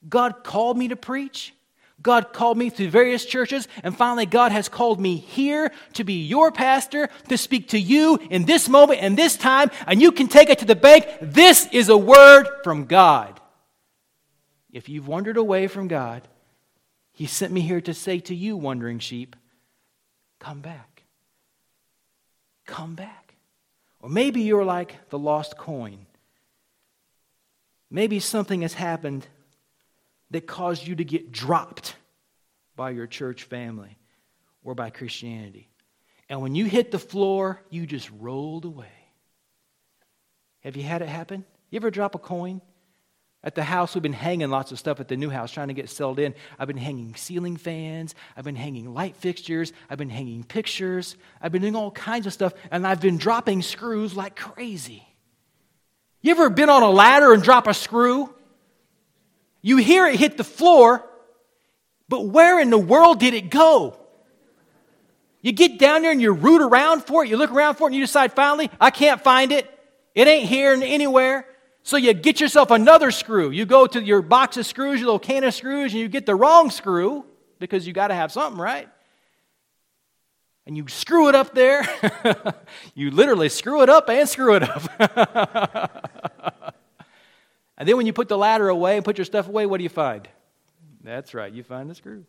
God 0.08 0.44
called 0.44 0.78
me 0.78 0.90
to 0.90 0.96
preach. 0.96 1.55
God 2.02 2.34
called 2.34 2.58
me 2.58 2.70
through 2.70 2.90
various 2.90 3.26
churches, 3.26 3.68
and 3.82 3.98
finally, 3.98 4.26
God 4.26 4.52
has 4.52 4.70
called 4.70 5.00
me 5.00 5.18
here 5.18 5.72
to 5.94 6.04
be 6.04 6.26
your 6.26 6.52
pastor, 6.52 7.10
to 7.30 7.38
speak 7.38 7.70
to 7.70 7.80
you 7.80 8.20
in 8.30 8.46
this 8.46 8.70
moment 8.70 9.02
and 9.02 9.18
this 9.18 9.36
time, 9.36 9.72
and 9.88 10.02
you 10.02 10.12
can 10.12 10.28
take 10.28 10.50
it 10.50 10.60
to 10.60 10.66
the 10.66 10.76
bank. 10.76 11.08
This 11.22 11.68
is 11.72 11.90
a 11.90 11.98
word 11.98 12.48
from 12.64 12.86
God. 12.86 13.40
If 14.72 14.90
you've 14.90 15.08
wandered 15.08 15.38
away 15.38 15.68
from 15.68 15.88
God, 15.88 16.28
He 17.12 17.26
sent 17.26 17.54
me 17.54 17.62
here 17.62 17.82
to 17.82 17.94
say 17.94 18.20
to 18.20 18.36
you, 18.36 18.58
wandering 18.58 19.00
sheep, 19.00 19.36
come 20.40 20.60
back. 20.60 21.04
Come 22.66 22.96
back. 22.96 23.36
Or 24.02 24.10
maybe 24.10 24.42
you're 24.42 24.66
like 24.66 25.10
the 25.10 25.18
lost 25.18 25.58
coin. 25.58 26.06
Maybe 27.90 28.20
something 28.20 28.62
has 28.62 28.74
happened 28.74 29.28
that 30.32 30.48
caused 30.48 30.88
you 30.88 30.96
to 30.96 31.04
get 31.04 31.32
dropped 31.32 31.96
by 32.76 32.92
your 32.92 33.08
church 33.08 33.44
family 33.44 33.98
or 34.64 34.76
by 34.76 34.90
Christianity. 34.90 35.70
And 36.30 36.42
when 36.42 36.56
you 36.56 36.66
hit 36.66 36.92
the 36.92 37.00
floor, 37.00 37.62
you 37.70 37.86
just 37.86 38.10
rolled 38.20 38.66
away. 38.66 38.88
Have 40.62 40.76
you 40.76 40.84
had 40.84 41.02
it 41.02 41.10
happen? 41.10 41.46
You 41.70 41.78
ever 41.78 41.92
drop 41.92 42.16
a 42.16 42.20
coin? 42.20 42.62
At 43.44 43.54
the 43.54 43.64
house, 43.64 43.94
we've 43.94 44.02
been 44.02 44.12
hanging 44.12 44.50
lots 44.50 44.72
of 44.72 44.80
stuff 44.80 45.00
at 45.00 45.08
the 45.08 45.16
new 45.16 45.30
house, 45.30 45.52
trying 45.52 45.68
to 45.68 45.76
get 45.76 45.88
settled 45.88 46.18
in. 46.18 46.34
I've 46.58 46.68
been 46.68 46.78
hanging 46.78 47.14
ceiling 47.14 47.58
fans. 47.58 48.16
I've 48.36 48.44
been 48.44 48.56
hanging 48.56 48.92
light 48.92 49.16
fixtures. 49.16 49.72
I've 49.88 50.00
been 50.00 50.10
hanging 50.10 50.44
pictures. 50.44 51.16
I've 51.40 51.52
been 51.52 51.62
doing 51.62 51.76
all 51.76 51.92
kinds 51.92 52.26
of 52.26 52.34
stuff, 52.34 52.54
and 52.72 52.88
I've 52.88 53.00
been 53.00 53.18
dropping 53.18 53.62
screws 53.62 54.18
like 54.18 54.36
crazy. 54.36 55.08
You 56.22 56.32
ever 56.32 56.50
been 56.50 56.70
on 56.70 56.82
a 56.82 56.90
ladder 56.90 57.34
and 57.34 57.44
drop 57.44 57.68
a 57.68 57.76
screw? 57.76 58.35
You 59.66 59.78
hear 59.78 60.06
it 60.06 60.20
hit 60.20 60.38
the 60.38 60.44
floor, 60.44 61.04
but 62.08 62.28
where 62.28 62.60
in 62.60 62.70
the 62.70 62.78
world 62.78 63.20
did 63.20 63.34
it 63.34 63.50
go? 63.50 63.98
You 65.42 65.54
get 65.54 65.80
down 65.80 66.04
there 66.04 66.12
and 66.12 66.22
you 66.22 66.34
root 66.34 66.62
around 66.62 67.04
for 67.04 67.26
it, 67.26 67.30
you 67.30 67.38
look 67.38 67.50
around 67.50 67.74
for 67.74 67.86
it, 67.86 67.88
and 67.88 67.96
you 67.96 68.02
decide 68.02 68.34
finally, 68.34 68.70
I 68.80 68.92
can't 68.92 69.20
find 69.20 69.52
it. 69.52 69.68
It 70.14 70.28
ain't 70.28 70.48
here 70.48 70.72
and 70.72 70.84
anywhere. 70.84 71.48
So 71.82 71.98
you 71.98 72.14
get 72.14 72.40
yourself 72.40 72.70
another 72.70 73.10
screw. 73.10 73.50
You 73.50 73.66
go 73.66 73.88
to 73.88 74.00
your 74.04 74.22
box 74.22 74.56
of 74.58 74.68
screws, 74.68 75.00
your 75.00 75.08
little 75.08 75.18
can 75.18 75.44
of 75.44 75.56
screws, 75.56 75.94
and 75.94 76.00
you 76.00 76.10
get 76.10 76.28
the 76.28 76.36
wrong 76.36 76.70
screw 76.70 77.26
because 77.58 77.88
you 77.88 77.94
got 77.94 78.10
to 78.10 78.14
have 78.14 78.32
something, 78.32 78.62
right? 78.62 78.88
And 80.68 80.78
you 80.78 80.88
screw 80.90 81.28
it 81.28 81.34
up 81.34 81.56
there. 81.56 81.88
you 82.94 83.10
literally 83.10 83.50
screw 83.50 83.82
it 83.82 83.90
up 83.90 84.12
and 84.12 84.30
screw 84.30 84.58
it 84.58 84.64
up. 84.64 86.12
and 87.78 87.88
then 87.88 87.98
when 87.98 88.06
you 88.06 88.14
put 88.14 88.30
the 88.30 88.38
ladder 88.38 88.70
away 88.70 88.96
and 88.96 89.06
put 89.06 89.18
your 89.18 89.26
stuff 89.26 89.48
away, 89.48 89.66
what 89.66 89.78
do 89.78 89.84
you 89.84 89.90
find? 89.90 90.28
That's 91.04 91.34
right, 91.34 91.52
you 91.52 91.64
find 91.64 91.90
the 91.90 91.96
screw. 91.96 92.26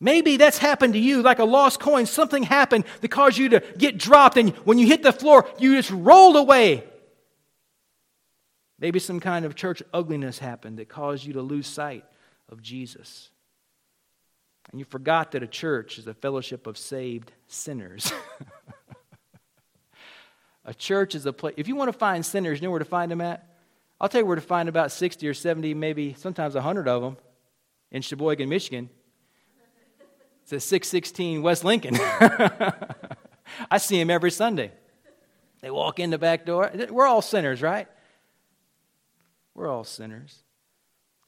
Maybe 0.00 0.36
that's 0.36 0.58
happened 0.58 0.94
to 0.94 0.98
you 1.00 1.22
like 1.22 1.40
a 1.40 1.44
lost 1.44 1.80
coin. 1.80 2.06
Something 2.06 2.44
happened 2.44 2.84
that 3.00 3.08
caused 3.08 3.36
you 3.36 3.48
to 3.50 3.60
get 3.76 3.98
dropped, 3.98 4.36
and 4.36 4.50
when 4.58 4.78
you 4.78 4.86
hit 4.86 5.02
the 5.02 5.12
floor, 5.12 5.48
you 5.58 5.74
just 5.76 5.90
rolled 5.90 6.36
away. 6.36 6.84
Maybe 8.78 9.00
some 9.00 9.18
kind 9.18 9.44
of 9.44 9.56
church 9.56 9.82
ugliness 9.92 10.38
happened 10.38 10.78
that 10.78 10.88
caused 10.88 11.24
you 11.24 11.32
to 11.32 11.42
lose 11.42 11.66
sight 11.66 12.04
of 12.48 12.62
Jesus. 12.62 13.30
And 14.70 14.78
you 14.78 14.84
forgot 14.84 15.32
that 15.32 15.42
a 15.42 15.48
church 15.48 15.98
is 15.98 16.06
a 16.06 16.14
fellowship 16.14 16.66
of 16.66 16.78
saved 16.78 17.32
sinners. 17.48 18.12
a 20.68 20.74
church 20.74 21.14
is 21.14 21.24
a 21.24 21.32
place. 21.32 21.54
If 21.56 21.66
you 21.66 21.76
want 21.76 21.90
to 21.90 21.98
find 21.98 22.24
sinners, 22.24 22.60
you 22.60 22.66
know 22.66 22.70
where 22.70 22.78
to 22.78 22.84
find 22.84 23.10
them 23.10 23.22
at? 23.22 23.42
I'll 23.98 24.08
tell 24.10 24.20
you 24.20 24.26
where 24.26 24.36
to 24.36 24.42
find 24.42 24.68
about 24.68 24.92
60 24.92 25.26
or 25.26 25.32
70, 25.32 25.72
maybe 25.72 26.14
sometimes 26.18 26.54
100 26.54 26.86
of 26.86 27.00
them 27.00 27.16
in 27.90 28.02
Cheboygan, 28.02 28.50
Michigan. 28.50 28.90
It's 30.42 30.52
at 30.52 30.60
616 30.60 31.40
West 31.40 31.64
Lincoln. 31.64 31.96
I 33.70 33.78
see 33.78 33.98
them 33.98 34.10
every 34.10 34.30
Sunday. 34.30 34.70
They 35.62 35.70
walk 35.70 36.00
in 36.00 36.10
the 36.10 36.18
back 36.18 36.44
door. 36.44 36.70
We're 36.90 37.06
all 37.06 37.22
sinners, 37.22 37.62
right? 37.62 37.88
We're 39.54 39.68
all 39.68 39.84
sinners. 39.84 40.42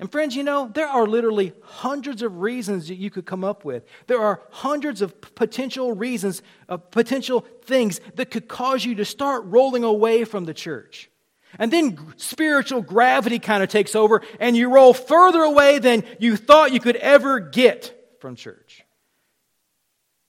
And 0.01 0.11
friends, 0.11 0.35
you 0.35 0.43
know, 0.43 0.71
there 0.73 0.89
are 0.89 1.07
literally 1.07 1.53
hundreds 1.63 2.23
of 2.23 2.39
reasons 2.39 2.89
that 2.89 2.95
you 2.95 3.11
could 3.11 3.27
come 3.27 3.45
up 3.45 3.67
with. 3.67 3.85
There 4.07 4.19
are 4.19 4.41
hundreds 4.51 5.03
of 5.03 5.21
potential 5.35 5.93
reasons, 5.93 6.41
uh, 6.71 6.79
potential 6.79 7.45
things 7.65 8.01
that 8.15 8.31
could 8.31 8.49
cause 8.49 8.83
you 8.83 8.95
to 8.95 9.05
start 9.05 9.45
rolling 9.45 9.85
away 9.85 10.25
from 10.25 10.47
the 10.47 10.55
church. 10.55 11.11
And 11.59 11.71
then 11.71 11.99
spiritual 12.17 12.81
gravity 12.81 13.39
kind 13.39 13.63
of 13.63 13.69
takes 13.69 13.95
over, 13.95 14.23
and 14.39 14.57
you 14.57 14.73
roll 14.73 14.95
further 14.95 15.43
away 15.43 15.79
than 15.79 16.05
you 16.19 16.37
thought 16.37 16.73
you 16.73 16.81
could 16.81 16.97
ever 16.97 17.39
get 17.39 18.17
from 18.21 18.37
church. 18.37 18.83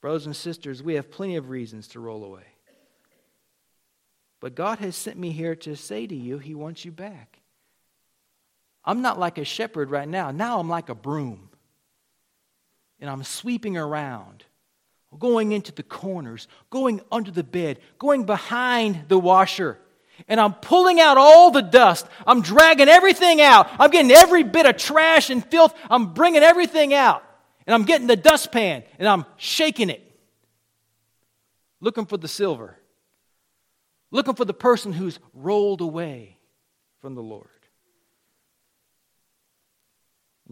Brothers 0.02 0.26
and 0.26 0.36
sisters, 0.36 0.82
we 0.82 0.94
have 0.96 1.10
plenty 1.10 1.36
of 1.36 1.48
reasons 1.48 1.88
to 1.88 2.00
roll 2.00 2.24
away. 2.24 2.44
But 4.38 4.54
God 4.54 4.80
has 4.80 4.96
sent 4.96 5.16
me 5.16 5.30
here 5.30 5.54
to 5.56 5.76
say 5.76 6.06
to 6.06 6.14
you, 6.14 6.36
He 6.36 6.54
wants 6.54 6.84
you 6.84 6.92
back. 6.92 7.31
I'm 8.84 9.02
not 9.02 9.18
like 9.18 9.38
a 9.38 9.44
shepherd 9.44 9.90
right 9.90 10.08
now. 10.08 10.30
Now 10.30 10.58
I'm 10.58 10.68
like 10.68 10.88
a 10.88 10.94
broom. 10.94 11.48
And 13.00 13.08
I'm 13.08 13.24
sweeping 13.24 13.76
around, 13.76 14.44
going 15.18 15.52
into 15.52 15.72
the 15.72 15.82
corners, 15.82 16.48
going 16.70 17.00
under 17.10 17.30
the 17.30 17.44
bed, 17.44 17.78
going 17.98 18.24
behind 18.24 19.08
the 19.08 19.18
washer. 19.18 19.78
And 20.28 20.40
I'm 20.40 20.54
pulling 20.54 21.00
out 21.00 21.16
all 21.18 21.50
the 21.50 21.62
dust. 21.62 22.06
I'm 22.26 22.42
dragging 22.42 22.88
everything 22.88 23.40
out. 23.40 23.68
I'm 23.78 23.90
getting 23.90 24.12
every 24.12 24.42
bit 24.42 24.66
of 24.66 24.76
trash 24.76 25.30
and 25.30 25.44
filth. 25.44 25.74
I'm 25.90 26.14
bringing 26.14 26.42
everything 26.42 26.94
out. 26.94 27.24
And 27.66 27.74
I'm 27.74 27.84
getting 27.84 28.06
the 28.06 28.16
dustpan 28.16 28.82
and 28.98 29.08
I'm 29.08 29.24
shaking 29.36 29.88
it, 29.88 30.02
looking 31.80 32.06
for 32.06 32.16
the 32.16 32.28
silver, 32.28 32.76
looking 34.10 34.34
for 34.34 34.44
the 34.44 34.54
person 34.54 34.92
who's 34.92 35.20
rolled 35.32 35.80
away 35.80 36.38
from 37.00 37.14
the 37.14 37.22
Lord. 37.22 37.48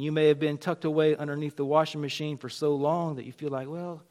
You 0.00 0.12
may 0.12 0.28
have 0.28 0.38
been 0.38 0.56
tucked 0.56 0.84
away 0.84 1.14
underneath 1.14 1.56
the 1.56 1.64
washing 1.64 2.00
machine 2.00 2.38
for 2.38 2.48
so 2.48 2.74
long 2.74 3.16
that 3.16 3.26
you 3.26 3.32
feel 3.32 3.50
like, 3.50 3.68
well, 3.68 4.02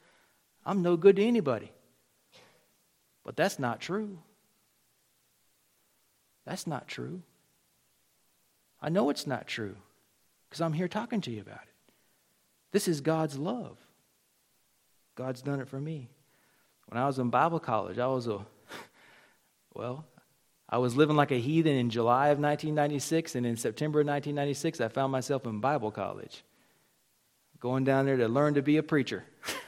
I'm 0.65 0.81
no 0.81 0.95
good 0.95 1.15
to 1.15 1.25
anybody. 1.25 1.71
But 3.23 3.35
that's 3.35 3.57
not 3.57 3.79
true. 3.79 4.19
That's 6.45 6.67
not 6.67 6.87
true. 6.87 7.21
I 8.81 8.89
know 8.89 9.09
it's 9.09 9.25
not 9.27 9.47
true 9.47 9.75
because 10.47 10.61
I'm 10.61 10.73
here 10.73 10.87
talking 10.87 11.21
to 11.21 11.31
you 11.31 11.41
about 11.41 11.61
it. 11.61 11.93
This 12.71 12.87
is 12.87 13.01
God's 13.01 13.37
love. 13.37 13.77
God's 15.15 15.41
done 15.41 15.59
it 15.59 15.67
for 15.67 15.79
me. 15.79 16.09
When 16.87 17.01
I 17.01 17.07
was 17.07 17.19
in 17.19 17.29
Bible 17.29 17.59
college, 17.59 17.99
I 17.99 18.07
was 18.07 18.27
a, 18.27 18.45
well, 19.73 20.05
I 20.71 20.77
was 20.77 20.95
living 20.95 21.15
like 21.15 21.31
a 21.31 21.39
heathen 21.39 21.75
in 21.75 21.89
July 21.89 22.27
of 22.27 22.37
1996, 22.37 23.33
and 23.33 23.45
in 23.45 23.57
September 23.57 24.01
of 24.01 24.07
1996, 24.07 24.79
I 24.79 24.87
found 24.87 25.11
myself 25.11 25.45
in 25.45 25.59
Bible 25.59 25.89
college, 25.89 26.43
going 27.59 27.83
down 27.83 28.05
there 28.05 28.17
to 28.17 28.27
learn 28.27 28.53
to 28.53 28.61
be 28.61 28.77
a 28.77 28.83
preacher. 28.83 29.23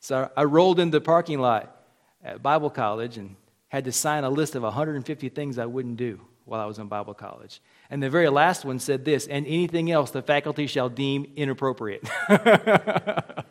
so 0.00 0.30
I 0.36 0.44
rolled 0.44 0.78
into 0.78 0.98
the 0.98 1.04
parking 1.04 1.40
lot 1.40 1.84
at 2.22 2.42
Bible 2.42 2.70
college 2.70 3.18
and 3.18 3.34
had 3.68 3.84
to 3.86 3.92
sign 3.92 4.22
a 4.22 4.30
list 4.30 4.54
of 4.54 4.62
150 4.62 5.28
things 5.30 5.58
I 5.58 5.66
wouldn't 5.66 5.96
do. 5.96 6.20
while 6.44 6.60
I 6.60 6.66
was 6.66 6.80
in 6.80 6.88
Bible 6.88 7.14
college. 7.14 7.62
And 7.90 8.02
the 8.02 8.10
very 8.10 8.28
last 8.28 8.64
one 8.64 8.80
said 8.80 9.04
this 9.04 9.28
and 9.28 9.46
anything 9.46 9.90
else 9.90 10.10
the 10.10 10.20
faculty 10.20 10.66
shall 10.66 10.88
deem 10.88 11.30
inappropriate. 11.36 12.02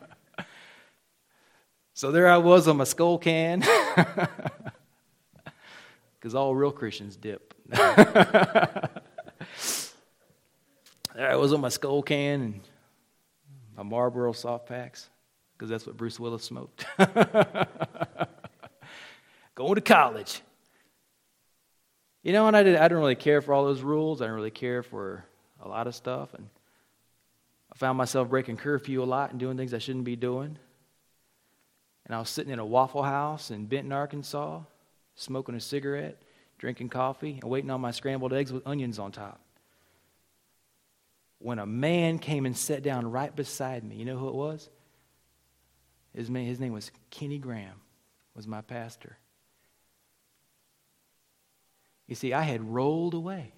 so 2.00 2.10
there 2.10 2.28
I 2.28 2.38
was 2.38 2.66
on 2.66 2.78
my 2.78 2.84
Skoal 2.84 3.20
can, 3.20 3.60
because 6.18 6.34
all 6.34 6.54
real 6.54 6.72
Christians 6.72 7.14
dip. 7.14 7.52
there 7.68 8.88
I 11.18 11.36
was 11.36 11.52
on 11.52 11.60
my 11.60 11.68
Skoal 11.68 12.02
can 12.02 12.40
and 12.40 12.60
my 13.76 13.82
Marlboro 13.82 14.32
soft 14.32 14.66
packs, 14.66 15.10
because 15.52 15.68
that's 15.68 15.86
what 15.86 15.98
Bruce 15.98 16.18
Willis 16.18 16.42
smoked. 16.42 16.86
Going 19.54 19.74
to 19.74 19.82
college. 19.82 20.40
You 22.22 22.32
know, 22.32 22.46
and 22.46 22.56
I, 22.56 22.62
did, 22.62 22.76
I 22.76 22.84
didn't 22.84 23.00
really 23.00 23.14
care 23.14 23.42
for 23.42 23.52
all 23.52 23.66
those 23.66 23.82
rules. 23.82 24.22
I 24.22 24.24
didn't 24.24 24.36
really 24.36 24.50
care 24.50 24.82
for 24.82 25.26
a 25.62 25.68
lot 25.68 25.86
of 25.86 25.94
stuff. 25.94 26.32
And 26.32 26.48
I 27.70 27.76
found 27.76 27.98
myself 27.98 28.30
breaking 28.30 28.56
curfew 28.56 29.02
a 29.02 29.04
lot 29.04 29.32
and 29.32 29.38
doing 29.38 29.58
things 29.58 29.74
I 29.74 29.78
shouldn't 29.78 30.06
be 30.06 30.16
doing. 30.16 30.56
And 32.10 32.16
I 32.16 32.18
was 32.18 32.28
sitting 32.28 32.52
in 32.52 32.58
a 32.58 32.66
Waffle 32.66 33.04
House 33.04 33.52
in 33.52 33.66
Benton, 33.66 33.92
Arkansas, 33.92 34.62
smoking 35.14 35.54
a 35.54 35.60
cigarette, 35.60 36.20
drinking 36.58 36.88
coffee, 36.88 37.38
and 37.40 37.48
waiting 37.48 37.70
on 37.70 37.80
my 37.80 37.92
scrambled 37.92 38.32
eggs 38.32 38.52
with 38.52 38.66
onions 38.66 38.98
on 38.98 39.12
top. 39.12 39.40
When 41.38 41.60
a 41.60 41.66
man 41.66 42.18
came 42.18 42.46
and 42.46 42.56
sat 42.56 42.82
down 42.82 43.08
right 43.08 43.34
beside 43.36 43.84
me, 43.84 43.94
you 43.94 44.04
know 44.04 44.16
who 44.16 44.26
it 44.26 44.34
was? 44.34 44.68
His 46.12 46.28
name, 46.28 46.48
his 46.48 46.58
name 46.58 46.72
was 46.72 46.90
Kenny 47.10 47.38
Graham, 47.38 47.80
was 48.34 48.44
my 48.44 48.60
pastor. 48.60 49.16
You 52.08 52.16
see, 52.16 52.32
I 52.32 52.42
had 52.42 52.60
rolled 52.60 53.14
away. 53.14 53.52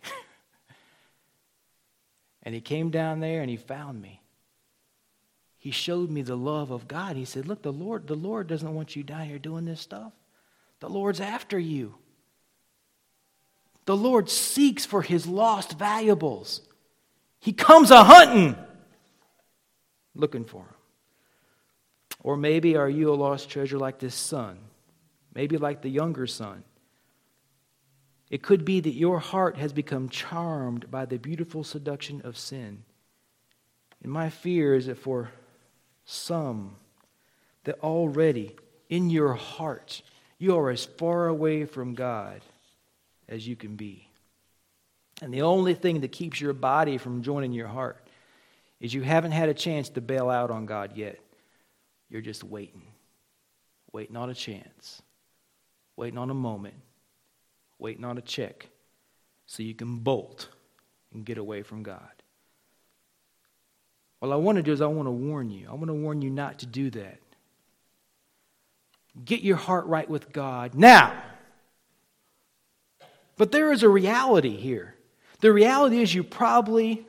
and 2.42 2.54
he 2.54 2.60
came 2.60 2.90
down 2.90 3.20
there 3.20 3.40
and 3.40 3.48
he 3.48 3.56
found 3.56 4.02
me. 4.02 4.21
He 5.62 5.70
showed 5.70 6.10
me 6.10 6.22
the 6.22 6.36
love 6.36 6.72
of 6.72 6.88
God. 6.88 7.14
He 7.14 7.24
said, 7.24 7.46
Look, 7.46 7.62
the 7.62 7.72
Lord, 7.72 8.08
the 8.08 8.16
Lord 8.16 8.48
doesn't 8.48 8.74
want 8.74 8.96
you 8.96 9.04
down 9.04 9.26
here 9.26 9.38
doing 9.38 9.64
this 9.64 9.80
stuff. 9.80 10.12
The 10.80 10.90
Lord's 10.90 11.20
after 11.20 11.56
you. 11.56 11.94
The 13.84 13.96
Lord 13.96 14.28
seeks 14.28 14.84
for 14.84 15.02
his 15.02 15.26
lost 15.26 15.78
valuables. 15.78 16.62
He 17.38 17.52
comes 17.52 17.90
a 17.90 18.02
hunting, 18.02 18.56
looking 20.14 20.44
for 20.44 20.62
him. 20.62 20.74
Or 22.20 22.36
maybe 22.36 22.76
are 22.76 22.90
you 22.90 23.12
a 23.12 23.14
lost 23.14 23.48
treasure 23.48 23.78
like 23.78 23.98
this 23.98 24.14
son? 24.14 24.58
Maybe 25.34 25.58
like 25.58 25.82
the 25.82 25.88
younger 25.88 26.26
son 26.26 26.64
it 28.32 28.42
could 28.42 28.64
be 28.64 28.80
that 28.80 28.94
your 28.94 29.18
heart 29.18 29.58
has 29.58 29.74
become 29.74 30.08
charmed 30.08 30.90
by 30.90 31.04
the 31.04 31.18
beautiful 31.18 31.62
seduction 31.62 32.22
of 32.22 32.38
sin. 32.38 32.82
And 34.02 34.10
my 34.10 34.30
fear 34.30 34.74
is 34.74 34.86
that 34.86 34.96
for 34.96 35.30
some, 36.04 36.76
that 37.64 37.78
already 37.80 38.56
in 38.88 39.10
your 39.10 39.34
heart, 39.34 40.02
you 40.38 40.56
are 40.56 40.70
as 40.70 40.84
far 40.84 41.28
away 41.28 41.64
from 41.64 41.94
God 41.94 42.40
as 43.28 43.46
you 43.46 43.56
can 43.56 43.76
be. 43.76 44.08
And 45.20 45.32
the 45.32 45.42
only 45.42 45.74
thing 45.74 46.00
that 46.00 46.12
keeps 46.12 46.40
your 46.40 46.52
body 46.52 46.98
from 46.98 47.22
joining 47.22 47.52
your 47.52 47.68
heart 47.68 48.04
is 48.80 48.92
you 48.92 49.02
haven't 49.02 49.32
had 49.32 49.48
a 49.48 49.54
chance 49.54 49.88
to 49.90 50.00
bail 50.00 50.28
out 50.28 50.50
on 50.50 50.66
God 50.66 50.96
yet. 50.96 51.20
You're 52.10 52.20
just 52.20 52.42
waiting, 52.42 52.82
waiting 53.92 54.16
on 54.16 54.30
a 54.30 54.34
chance, 54.34 55.00
waiting 55.96 56.18
on 56.18 56.30
a 56.30 56.34
moment 56.34 56.74
waiting 57.82 58.04
on 58.04 58.16
a 58.16 58.22
check 58.22 58.68
so 59.44 59.62
you 59.62 59.74
can 59.74 59.98
bolt 59.98 60.48
and 61.12 61.26
get 61.26 61.36
away 61.36 61.62
from 61.62 61.82
God. 61.82 62.21
What 64.22 64.30
I 64.30 64.36
want 64.36 64.54
to 64.54 64.62
do 64.62 64.72
is, 64.72 64.80
I 64.80 64.86
want 64.86 65.08
to 65.08 65.10
warn 65.10 65.50
you. 65.50 65.66
I 65.68 65.72
want 65.72 65.88
to 65.88 65.94
warn 65.94 66.22
you 66.22 66.30
not 66.30 66.60
to 66.60 66.66
do 66.66 66.90
that. 66.90 67.18
Get 69.24 69.40
your 69.40 69.56
heart 69.56 69.86
right 69.86 70.08
with 70.08 70.32
God 70.32 70.76
now. 70.76 71.20
But 73.36 73.50
there 73.50 73.72
is 73.72 73.82
a 73.82 73.88
reality 73.88 74.56
here. 74.56 74.94
The 75.40 75.52
reality 75.52 76.00
is, 76.00 76.14
you 76.14 76.22
probably 76.22 77.04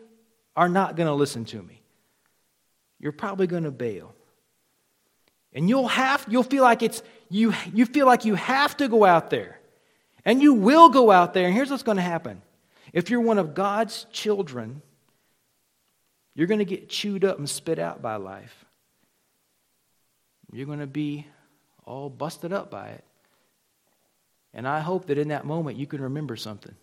are 0.56 0.67
not 0.67 0.95
going 0.95 1.06
to 1.06 1.13
listen 1.13 1.45
to 1.45 1.62
me. 1.62 1.84
You're 2.99 3.12
probably 3.12 3.45
going 3.45 3.65
to 3.65 3.71
bail. 3.71 4.15
And 5.54 5.69
you'll 5.69 5.89
have, 5.89 6.26
you'll 6.28 6.41
feel 6.41 6.63
like 6.63 6.82
it's, 6.82 7.04
you, 7.30 7.54
you 7.76 7.86
feel 7.86 8.08
like 8.08 8.26
you 8.26 8.34
have 8.34 8.76
to 8.78 8.88
go 8.88 9.06
out 9.06 9.30
there 9.30 9.60
and 10.26 10.41
you 10.41 10.56
will 10.56 10.89
go 10.89 11.12
out 11.12 11.36
there, 11.36 11.45
and 11.45 11.54
here's 11.54 11.69
what's 11.69 11.84
going 11.84 11.97
to 11.97 12.02
happen. 12.02 12.41
If 12.91 13.12
you're 13.12 13.21
one 13.21 13.38
of 13.38 13.54
God's 13.54 14.08
children, 14.12 14.82
you're 16.35 16.47
going 16.47 16.59
to 16.59 16.65
get 16.65 16.89
chewed 16.89 17.23
up 17.23 17.37
and 17.37 17.49
spit 17.49 17.79
out 17.79 18.01
by 18.01 18.15
life. 18.15 18.65
You're 20.51 20.65
going 20.65 20.79
to 20.79 20.87
be 20.87 21.27
all 21.85 22.09
busted 22.09 22.53
up 22.53 22.71
by 22.71 22.89
it. 22.89 23.03
And 24.53 24.67
I 24.67 24.79
hope 24.79 25.07
that 25.07 25.17
in 25.17 25.29
that 25.29 25.45
moment 25.45 25.77
you 25.77 25.87
can 25.87 26.01
remember 26.01 26.35
something. 26.35 26.75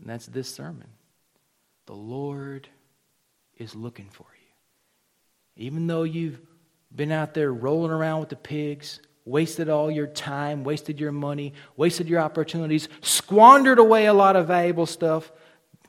And 0.00 0.08
that's 0.08 0.26
this 0.26 0.48
sermon. 0.48 0.88
The 1.86 1.94
Lord 1.94 2.68
is 3.58 3.74
looking 3.74 4.08
for 4.10 4.26
you. 4.32 5.64
Even 5.64 5.86
though 5.86 6.04
you've 6.04 6.40
been 6.94 7.12
out 7.12 7.34
there 7.34 7.52
rolling 7.52 7.90
around 7.90 8.20
with 8.20 8.28
the 8.28 8.36
pigs, 8.36 9.00
wasted 9.24 9.68
all 9.68 9.90
your 9.90 10.06
time, 10.06 10.64
wasted 10.64 11.00
your 11.00 11.12
money, 11.12 11.54
wasted 11.76 12.08
your 12.08 12.20
opportunities, 12.20 12.88
squandered 13.00 13.78
away 13.78 14.06
a 14.06 14.14
lot 14.14 14.36
of 14.36 14.46
valuable 14.46 14.86
stuff, 14.86 15.30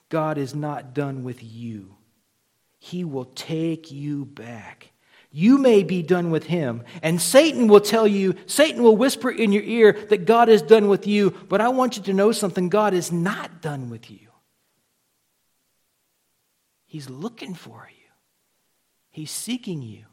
God 0.09 0.37
is 0.37 0.53
not 0.53 0.93
done 0.93 1.23
with 1.23 1.43
you. 1.43 1.95
He 2.83 3.03
will 3.03 3.25
take 3.25 3.91
you 3.91 4.25
back. 4.25 4.91
You 5.31 5.57
may 5.57 5.83
be 5.83 6.03
done 6.03 6.29
with 6.29 6.45
him, 6.45 6.83
and 7.01 7.19
Satan 7.19 7.67
will 7.67 7.81
tell 7.81 8.07
you, 8.07 8.35
Satan 8.45 8.83
will 8.83 8.95
whisper 8.95 9.31
in 9.31 9.51
your 9.51 9.63
ear 9.63 9.93
that 10.09 10.25
God 10.25 10.47
is 10.47 10.61
done 10.61 10.87
with 10.87 11.07
you, 11.07 11.31
but 11.49 11.59
I 11.59 11.69
want 11.69 11.97
you 11.97 12.03
to 12.03 12.13
know 12.13 12.31
something 12.31 12.69
God 12.69 12.93
is 12.93 13.11
not 13.11 13.61
done 13.61 13.89
with 13.89 14.11
you. 14.11 14.27
He's 16.85 17.09
looking 17.09 17.55
for 17.55 17.89
you, 17.89 18.09
He's 19.09 19.31
seeking 19.31 19.81
you 19.81 20.05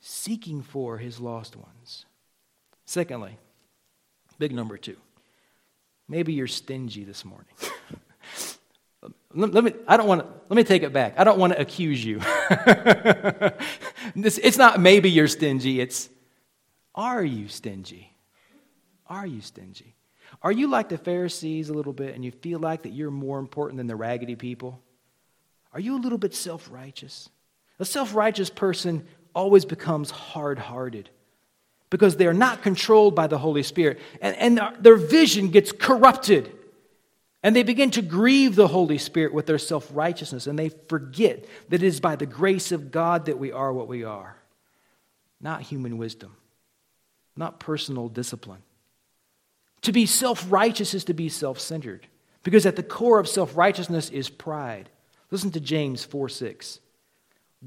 seeking 0.00 0.62
for 0.62 0.98
his 0.98 1.20
lost 1.20 1.56
ones. 1.56 2.06
Secondly, 2.84 3.36
big 4.38 4.52
number 4.52 4.78
two, 4.78 4.96
maybe 6.08 6.32
you're 6.32 6.46
stingy 6.46 7.04
this 7.04 7.24
morning. 7.24 7.52
let, 9.34 9.64
me, 9.64 9.72
I 9.86 9.96
don't 9.96 10.06
want 10.06 10.22
to, 10.22 10.26
let 10.48 10.56
me 10.56 10.64
take 10.64 10.82
it 10.82 10.92
back. 10.92 11.14
I 11.18 11.24
don't 11.24 11.38
want 11.38 11.52
to 11.52 11.60
accuse 11.60 12.02
you. 12.04 12.18
this, 14.16 14.38
it's 14.38 14.56
not 14.56 14.80
maybe 14.80 15.10
you're 15.10 15.28
stingy, 15.28 15.80
it's 15.80 16.08
are 16.94 17.22
you 17.24 17.48
stingy? 17.48 18.12
Are 19.06 19.26
you 19.26 19.40
stingy? 19.40 19.94
Are 20.42 20.52
you 20.52 20.68
like 20.68 20.88
the 20.88 20.98
Pharisees 20.98 21.68
a 21.68 21.74
little 21.74 21.92
bit 21.92 22.14
and 22.14 22.24
you 22.24 22.30
feel 22.30 22.58
like 22.58 22.82
that 22.82 22.90
you're 22.90 23.10
more 23.10 23.38
important 23.38 23.78
than 23.78 23.86
the 23.86 23.96
raggedy 23.96 24.36
people? 24.36 24.80
Are 25.72 25.80
you 25.80 25.96
a 25.96 26.00
little 26.00 26.18
bit 26.18 26.34
self 26.34 26.68
righteous? 26.70 27.28
A 27.78 27.84
self 27.84 28.14
righteous 28.14 28.50
person 28.50 29.06
always 29.34 29.64
becomes 29.64 30.10
hard 30.10 30.58
hearted 30.58 31.10
because 31.90 32.16
they're 32.16 32.34
not 32.34 32.62
controlled 32.62 33.14
by 33.14 33.26
the 33.26 33.38
Holy 33.38 33.62
Spirit. 33.62 33.98
And, 34.20 34.58
and 34.58 34.74
their 34.80 34.96
vision 34.96 35.50
gets 35.50 35.72
corrupted. 35.72 36.52
And 37.42 37.54
they 37.54 37.62
begin 37.62 37.90
to 37.92 38.02
grieve 38.02 38.56
the 38.56 38.68
Holy 38.68 38.98
Spirit 38.98 39.32
with 39.32 39.46
their 39.46 39.58
self 39.58 39.88
righteousness. 39.92 40.46
And 40.46 40.58
they 40.58 40.70
forget 40.88 41.44
that 41.68 41.82
it 41.82 41.86
is 41.86 42.00
by 42.00 42.16
the 42.16 42.26
grace 42.26 42.72
of 42.72 42.90
God 42.90 43.26
that 43.26 43.38
we 43.38 43.52
are 43.52 43.72
what 43.72 43.88
we 43.88 44.04
are, 44.04 44.36
not 45.40 45.62
human 45.62 45.98
wisdom, 45.98 46.36
not 47.36 47.60
personal 47.60 48.08
discipline. 48.08 48.62
To 49.82 49.92
be 49.92 50.06
self 50.06 50.50
righteous 50.50 50.94
is 50.94 51.04
to 51.04 51.14
be 51.14 51.28
self 51.28 51.60
centered 51.60 52.06
because 52.42 52.66
at 52.66 52.76
the 52.76 52.82
core 52.82 53.18
of 53.18 53.28
self 53.28 53.56
righteousness 53.56 54.10
is 54.10 54.28
pride. 54.28 54.88
Listen 55.30 55.50
to 55.52 55.60
James 55.60 56.04
4 56.04 56.28
6. 56.28 56.80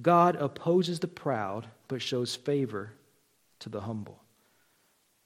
God 0.01 0.35
opposes 0.37 0.99
the 0.99 1.07
proud, 1.07 1.67
but 1.87 2.01
shows 2.01 2.35
favor 2.35 2.93
to 3.59 3.69
the 3.69 3.81
humble. 3.81 4.21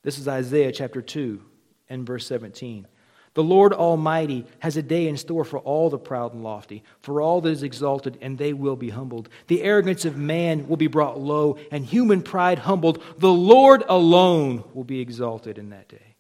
This 0.04 0.18
is 0.18 0.28
Isaiah 0.28 0.72
chapter 0.72 1.02
2 1.02 1.42
and 1.90 2.06
verse 2.06 2.26
17. 2.28 2.88
The 3.36 3.44
Lord 3.44 3.74
Almighty 3.74 4.46
has 4.60 4.78
a 4.78 4.82
day 4.82 5.10
in 5.10 5.18
store 5.18 5.44
for 5.44 5.60
all 5.60 5.90
the 5.90 6.00
proud 6.00 6.34
and 6.34 6.42
lofty, 6.42 6.84
for 7.02 7.22
all 7.22 7.42
that 7.42 7.50
is 7.50 7.64
exalted, 7.64 8.18
and 8.22 8.38
they 8.38 8.54
will 8.54 8.78
be 8.78 8.90
humbled. 8.90 9.28
The 9.48 9.62
arrogance 9.62 10.06
of 10.06 10.16
man 10.18 10.70
will 10.70 10.78
be 10.78 10.88
brought 10.88 11.20
low, 11.20 11.58
and 11.70 11.86
human 11.86 12.22
pride 12.22 12.60
humbled. 12.60 13.04
The 13.18 13.32
Lord 13.32 13.84
alone 13.90 14.64
will 14.74 14.86
be 14.86 15.02
exalted 15.02 15.58
in 15.58 15.70
that 15.72 15.90
day. 15.90 16.16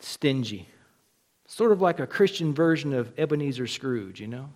Stingy. 0.00 0.70
Sort 1.46 1.70
of 1.72 1.82
like 1.82 2.00
a 2.00 2.06
Christian 2.06 2.54
version 2.54 2.94
of 2.94 3.12
Ebenezer 3.18 3.66
Scrooge, 3.66 4.22
you 4.22 4.26
know? 4.26 4.48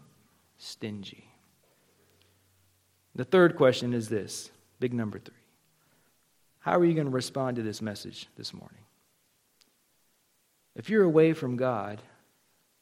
Stingy. 0.57 1.29
The 3.15 3.25
third 3.25 3.57
question 3.57 3.93
is 3.93 4.09
this 4.09 4.51
big 4.81 4.95
number 4.95 5.19
three. 5.19 5.35
How 6.61 6.79
are 6.79 6.85
you 6.87 6.95
going 6.95 7.07
to 7.07 7.13
respond 7.13 7.57
to 7.57 7.63
this 7.63 7.83
message 7.83 8.29
this 8.39 8.55
morning? 8.55 8.86
If 10.77 10.91
you're 10.91 11.05
away 11.05 11.33
from 11.33 11.57
God 11.57 12.03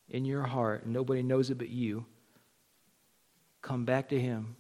in 0.09 0.25
your 0.25 0.43
heart 0.43 0.85
and 0.85 0.93
nobody 0.93 1.23
knows 1.23 1.51
it 1.51 1.59
but 1.59 1.69
you, 1.71 2.05
come 3.63 3.85
back 3.85 4.09
to 4.09 4.21
Him 4.21 4.57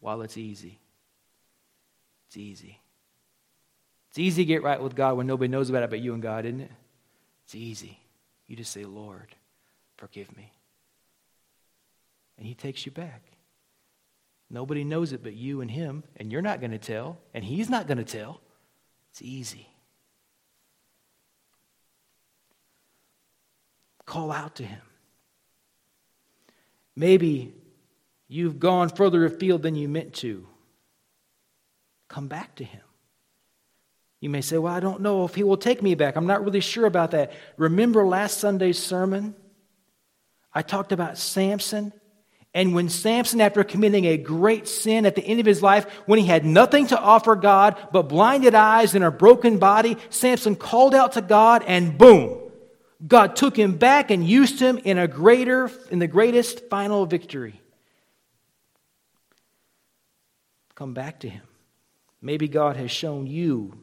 while 0.00 0.20
it's 0.20 0.36
easy. 0.36 0.78
It's 2.28 2.36
easy. 2.36 2.78
It's 4.10 4.18
easy 4.18 4.42
to 4.42 4.46
get 4.46 4.62
right 4.62 4.80
with 4.80 4.94
God 4.94 5.16
when 5.16 5.26
nobody 5.26 5.48
knows 5.48 5.70
about 5.70 5.82
it 5.82 5.90
but 5.90 6.00
you 6.00 6.12
and 6.12 6.22
God, 6.22 6.44
isn't 6.44 6.60
it? 6.60 6.70
It's 7.44 7.54
easy. 7.54 7.98
You 8.46 8.54
just 8.54 8.72
say, 8.72 8.84
Lord, 8.84 9.34
forgive 9.96 10.36
me. 10.36 10.52
And 12.36 12.46
He 12.46 12.54
takes 12.54 12.84
you 12.84 12.92
back. 12.92 13.22
Nobody 14.50 14.84
knows 14.84 15.12
it 15.12 15.22
but 15.22 15.34
you 15.34 15.62
and 15.62 15.70
Him, 15.70 16.04
and 16.16 16.30
you're 16.30 16.42
not 16.42 16.60
going 16.60 16.70
to 16.70 16.78
tell, 16.78 17.18
and 17.32 17.42
He's 17.42 17.70
not 17.70 17.86
going 17.86 17.98
to 17.98 18.04
tell. 18.04 18.40
It's 19.10 19.22
easy. 19.22 19.68
Call 24.06 24.30
out 24.30 24.56
to 24.56 24.64
Him. 24.64 24.80
Maybe 26.96 27.54
you've 28.28 28.58
gone 28.58 28.88
further 28.88 29.24
afield 29.24 29.62
than 29.62 29.74
you 29.74 29.88
meant 29.88 30.14
to. 30.14 30.46
Come 32.08 32.28
back 32.28 32.54
to 32.56 32.64
Him. 32.64 32.82
You 34.20 34.30
may 34.30 34.40
say, 34.40 34.56
Well, 34.58 34.72
I 34.72 34.80
don't 34.80 35.00
know 35.00 35.24
if 35.24 35.34
He 35.34 35.42
will 35.42 35.56
take 35.56 35.82
me 35.82 35.94
back. 35.94 36.16
I'm 36.16 36.26
not 36.26 36.44
really 36.44 36.60
sure 36.60 36.86
about 36.86 37.10
that. 37.10 37.32
Remember 37.56 38.06
last 38.06 38.38
Sunday's 38.38 38.78
sermon? 38.78 39.34
I 40.52 40.62
talked 40.62 40.92
about 40.92 41.18
Samson. 41.18 41.92
And 42.54 42.72
when 42.72 42.88
Samson, 42.88 43.40
after 43.40 43.64
committing 43.64 44.04
a 44.04 44.16
great 44.16 44.68
sin 44.68 45.06
at 45.06 45.16
the 45.16 45.24
end 45.24 45.40
of 45.40 45.46
his 45.46 45.60
life, 45.60 45.86
when 46.06 46.20
he 46.20 46.26
had 46.26 46.46
nothing 46.46 46.86
to 46.86 46.98
offer 46.98 47.34
God 47.34 47.76
but 47.92 48.08
blinded 48.08 48.54
eyes 48.54 48.94
and 48.94 49.04
a 49.04 49.10
broken 49.10 49.58
body, 49.58 49.96
Samson 50.08 50.54
called 50.54 50.94
out 50.94 51.12
to 51.12 51.20
God 51.20 51.64
and 51.66 51.98
boom, 51.98 52.43
God 53.06 53.36
took 53.36 53.56
him 53.56 53.76
back 53.76 54.10
and 54.10 54.26
used 54.26 54.60
him 54.60 54.78
in 54.78 54.98
a 54.98 55.08
greater, 55.08 55.70
in 55.90 55.98
the 55.98 56.06
greatest 56.06 56.68
final 56.68 57.06
victory. 57.06 57.60
Come 60.74 60.94
back 60.94 61.20
to 61.20 61.28
him. 61.28 61.42
Maybe 62.20 62.48
God 62.48 62.76
has 62.76 62.90
shown 62.90 63.26
you 63.26 63.78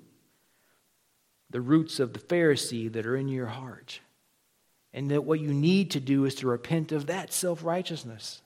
the 1.50 1.62
roots 1.62 2.00
of 2.00 2.14
the 2.14 2.20
Pharisee 2.20 2.92
that 2.92 3.06
are 3.06 3.16
in 3.16 3.28
your 3.28 3.48
heart. 3.48 4.00
And 4.94 5.12
that 5.12 5.24
what 5.24 5.40
you 5.40 5.54
need 5.54 5.92
to 5.92 6.00
do 6.00 6.26
is 6.26 6.36
to 6.36 6.48
repent 6.48 6.92
of 6.92 7.08
that 7.08 7.32
self 7.32 7.64
righteousness, 7.64 8.42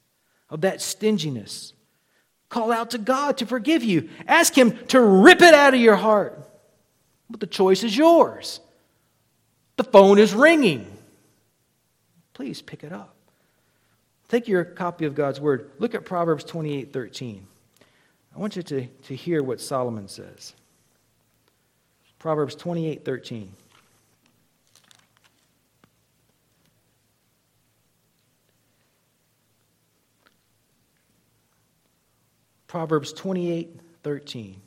of 0.49 0.61
that 0.61 0.81
stinginess. 0.81 1.73
Call 2.49 2.71
out 2.71 2.91
to 2.91 2.97
God 2.97 3.37
to 3.37 3.45
forgive 3.45 3.83
you. 3.83 4.09
Ask 4.27 4.55
Him 4.55 4.77
to 4.87 5.01
rip 5.01 5.41
it 5.41 5.53
out 5.53 5.73
of 5.73 5.79
your 5.79 5.95
heart. 5.95 6.39
But 7.29 7.39
the 7.39 7.47
choice 7.47 7.83
is 7.83 7.97
yours. 7.97 8.59
The 9.77 9.83
phone 9.83 10.19
is 10.19 10.33
ringing. 10.33 10.89
Please 12.33 12.61
pick 12.61 12.83
it 12.83 12.91
up. 12.91 13.15
Take 14.27 14.47
your 14.47 14.65
copy 14.65 15.05
of 15.05 15.15
God's 15.15 15.39
Word. 15.39 15.71
Look 15.79 15.95
at 15.95 16.05
Proverbs 16.05 16.43
28 16.43 16.91
13. 16.91 17.45
I 18.35 18.39
want 18.39 18.55
you 18.55 18.63
to, 18.63 18.87
to 18.87 19.15
hear 19.15 19.43
what 19.43 19.61
Solomon 19.61 20.07
says. 20.07 20.53
Proverbs 22.19 22.55
28 22.55 23.05
13. 23.05 23.51
Proverbs 32.67 33.13
28 33.13 33.79
13. 34.03 34.61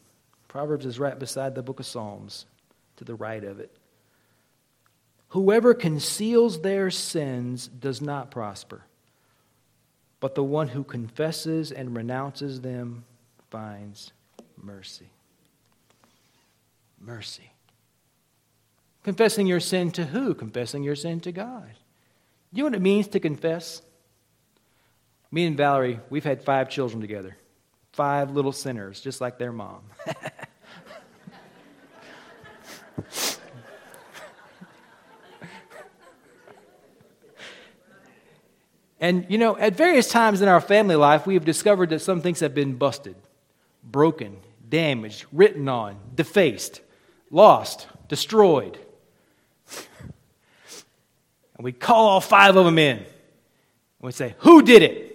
Proverbs 0.49 0.87
is 0.87 0.99
right 0.99 1.18
beside 1.18 1.55
the 1.55 1.62
book 1.62 1.79
of 1.79 1.85
Psalms, 1.85 2.47
to 2.97 3.05
the 3.05 3.14
right 3.14 3.44
of 3.44 3.61
it. 3.61 3.71
Whoever 5.30 5.74
conceals 5.74 6.62
their 6.62 6.90
sins 6.90 7.68
does 7.68 8.00
not 8.00 8.30
prosper, 8.30 8.82
but 10.20 10.34
the 10.34 10.44
one 10.44 10.68
who 10.68 10.84
confesses 10.84 11.70
and 11.70 11.94
renounces 11.94 12.62
them 12.62 13.04
finds 13.50 14.12
mercy. 14.56 15.10
Mercy. 17.00 17.50
Confessing 19.04 19.46
your 19.46 19.60
sin 19.60 19.90
to 19.92 20.06
who? 20.06 20.34
Confessing 20.34 20.82
your 20.82 20.96
sin 20.96 21.20
to 21.20 21.32
God. 21.32 21.70
You 22.52 22.62
know 22.62 22.70
what 22.70 22.76
it 22.76 22.82
means 22.82 23.08
to 23.08 23.20
confess? 23.20 23.82
Me 25.30 25.44
and 25.44 25.56
Valerie, 25.56 26.00
we've 26.08 26.24
had 26.24 26.42
five 26.42 26.70
children 26.70 27.02
together. 27.02 27.36
Five 27.92 28.30
little 28.30 28.52
sinners, 28.52 29.00
just 29.00 29.20
like 29.20 29.38
their 29.38 29.52
mom. 29.52 29.82
and, 39.00 39.26
you 39.28 39.38
know, 39.38 39.56
at 39.56 39.76
various 39.76 40.08
times 40.08 40.42
in 40.42 40.48
our 40.48 40.61
family 40.61 40.96
life, 40.96 41.26
we 41.26 41.34
have 41.34 41.44
discovered 41.44 41.90
that 41.90 42.00
some 42.00 42.20
things 42.20 42.40
have 42.40 42.54
been 42.54 42.74
busted, 42.74 43.14
broken, 43.84 44.37
damaged, 44.68 45.24
written 45.32 45.68
on, 45.68 45.96
defaced, 46.14 46.80
lost, 47.30 47.87
destroyed. 48.08 48.78
and 51.56 51.64
we 51.64 51.72
call 51.72 52.08
all 52.08 52.20
five 52.20 52.56
of 52.56 52.64
them 52.64 52.78
in. 52.78 52.96
And 52.98 53.06
we 54.00 54.11
say, 54.11 54.34
Who 54.38 54.62
did 54.62 54.82
it? 54.82 55.08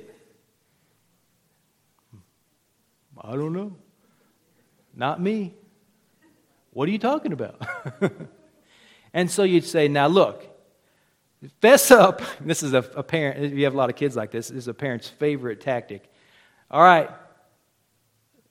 I 3.19 3.31
don't 3.33 3.53
know. 3.53 3.75
Not 4.95 5.21
me. 5.21 5.53
What 6.71 6.87
are 6.87 6.91
you 6.91 6.99
talking 6.99 7.33
about? 7.33 7.61
and 9.13 9.29
so 9.29 9.43
you'd 9.43 9.65
say, 9.65 9.89
Now 9.89 10.07
look, 10.07 10.52
fess 11.61 11.91
up. 11.91 12.21
This 12.41 12.63
is 12.63 12.73
a, 12.73 12.79
a 12.95 13.03
parent, 13.03 13.53
you 13.53 13.63
have 13.65 13.73
a 13.73 13.77
lot 13.77 13.89
of 13.89 13.95
kids 13.95 14.15
like 14.15 14.31
this, 14.31 14.49
this 14.49 14.57
is 14.57 14.67
a 14.67 14.73
parent's 14.73 15.07
favorite 15.07 15.61
tactic. 15.61 16.11
All 16.69 16.81
right, 16.81 17.09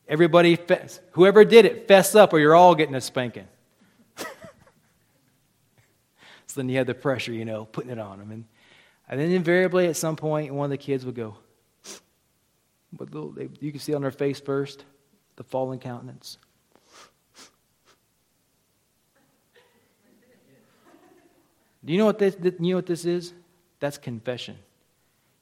everybody, 0.09 0.57
fess, 0.57 1.01
whoever 1.13 1.45
did 1.45 1.65
it, 1.65 1.89
fess 1.89 2.15
up 2.15 2.33
or 2.33 2.39
you're 2.39 2.55
all 2.55 2.75
getting 2.75 2.95
a 2.95 3.01
spanking. 3.01 3.49
so 4.17 4.27
then 6.57 6.69
you 6.69 6.79
have 6.79 6.87
the 6.87 6.95
pressure, 6.95 7.33
you 7.33 7.45
know, 7.45 7.65
putting 7.65 7.91
it 7.91 7.99
on 7.99 8.19
them. 8.19 8.31
And, 8.31 8.45
and 9.09 9.21
then 9.21 9.31
invariably 9.31 9.87
at 9.87 9.97
some 9.97 10.17
point, 10.17 10.55
one 10.55 10.67
of 10.67 10.71
the 10.71 10.79
kids 10.79 11.05
would 11.05 11.15
go, 11.15 11.37
but 12.93 13.13
little, 13.13 13.35
you 13.61 13.71
can 13.71 13.81
see 13.81 13.95
on 13.95 14.03
their 14.03 14.11
face 14.11 14.41
first 14.41 14.85
the 15.37 15.45
fallen 15.45 15.79
countenance. 15.79 16.39
Do 21.85 21.93
you 21.93 21.99
know 21.99 22.07
what 22.07 22.19
this, 22.19 22.37
you 22.43 22.55
know 22.59 22.77
what 22.77 22.87
this 22.87 23.05
is? 23.05 23.33
That's 23.81 23.99
confession. 23.99 24.57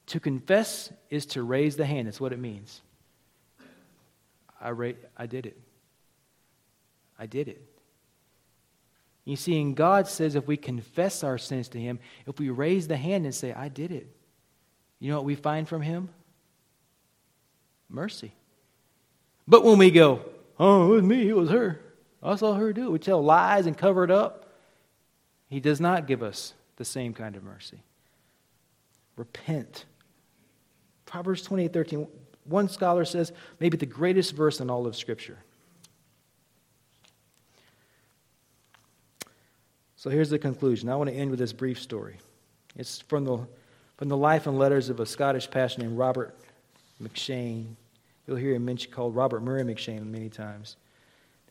To 0.07 0.19
confess 0.19 0.91
is 1.09 1.25
to 1.27 1.43
raise 1.43 1.75
the 1.75 1.85
hand. 1.85 2.07
That's 2.07 2.19
what 2.19 2.33
it 2.33 2.39
means. 2.39 2.81
I, 4.59 4.71
ra- 4.71 4.91
I 5.17 5.25
did 5.25 5.45
it. 5.45 5.59
I 7.17 7.25
did 7.25 7.47
it. 7.47 7.61
You 9.25 9.35
see, 9.35 9.61
and 9.61 9.75
God 9.75 10.07
says 10.07 10.35
if 10.35 10.47
we 10.47 10.57
confess 10.57 11.23
our 11.23 11.37
sins 11.37 11.69
to 11.69 11.79
Him, 11.79 11.99
if 12.25 12.39
we 12.39 12.49
raise 12.49 12.87
the 12.87 12.97
hand 12.97 13.25
and 13.25 13.33
say, 13.33 13.53
I 13.53 13.69
did 13.69 13.91
it, 13.91 14.07
you 14.99 15.09
know 15.11 15.17
what 15.17 15.25
we 15.25 15.35
find 15.35 15.67
from 15.67 15.81
Him? 15.81 16.09
Mercy. 17.87 18.33
But 19.47 19.63
when 19.63 19.77
we 19.77 19.91
go, 19.91 20.25
oh, 20.59 20.91
it 20.91 20.95
was 20.95 21.03
me, 21.03 21.29
it 21.29 21.35
was 21.35 21.49
her, 21.51 21.79
I 22.23 22.35
saw 22.35 22.53
her 22.55 22.73
do 22.73 22.87
it, 22.87 22.91
we 22.91 22.99
tell 22.99 23.23
lies 23.23 23.67
and 23.67 23.77
cover 23.77 24.03
it 24.03 24.11
up, 24.11 24.40
He 25.51 25.59
does 25.59 25.81
not 25.81 26.07
give 26.07 26.23
us 26.23 26.53
the 26.77 26.85
same 26.85 27.13
kind 27.13 27.35
of 27.35 27.43
mercy. 27.43 27.81
Repent. 29.17 29.83
Proverbs 31.05 31.41
28 31.41 31.73
13. 31.73 32.07
One 32.45 32.69
scholar 32.69 33.03
says 33.03 33.33
maybe 33.59 33.75
the 33.75 33.85
greatest 33.85 34.33
verse 34.33 34.61
in 34.61 34.69
all 34.69 34.87
of 34.87 34.95
Scripture. 34.95 35.37
So 39.97 40.09
here's 40.09 40.29
the 40.29 40.39
conclusion. 40.39 40.87
I 40.87 40.95
want 40.95 41.09
to 41.09 41.15
end 41.15 41.29
with 41.29 41.39
this 41.39 41.51
brief 41.51 41.81
story. 41.81 42.17
It's 42.77 43.01
from 43.01 43.25
the, 43.25 43.45
from 43.97 44.07
the 44.07 44.15
life 44.15 44.47
and 44.47 44.57
letters 44.57 44.87
of 44.87 45.01
a 45.01 45.05
Scottish 45.05 45.51
pastor 45.51 45.81
named 45.81 45.97
Robert 45.97 46.33
M'Cheyne. 47.03 47.75
You'll 48.25 48.37
hear 48.37 48.55
him 48.55 48.63
mentioned 48.63 48.93
called 48.93 49.17
Robert 49.17 49.43
Murray 49.43 49.63
M'Cheyne 49.63 50.05
many 50.05 50.29
times. 50.29 50.77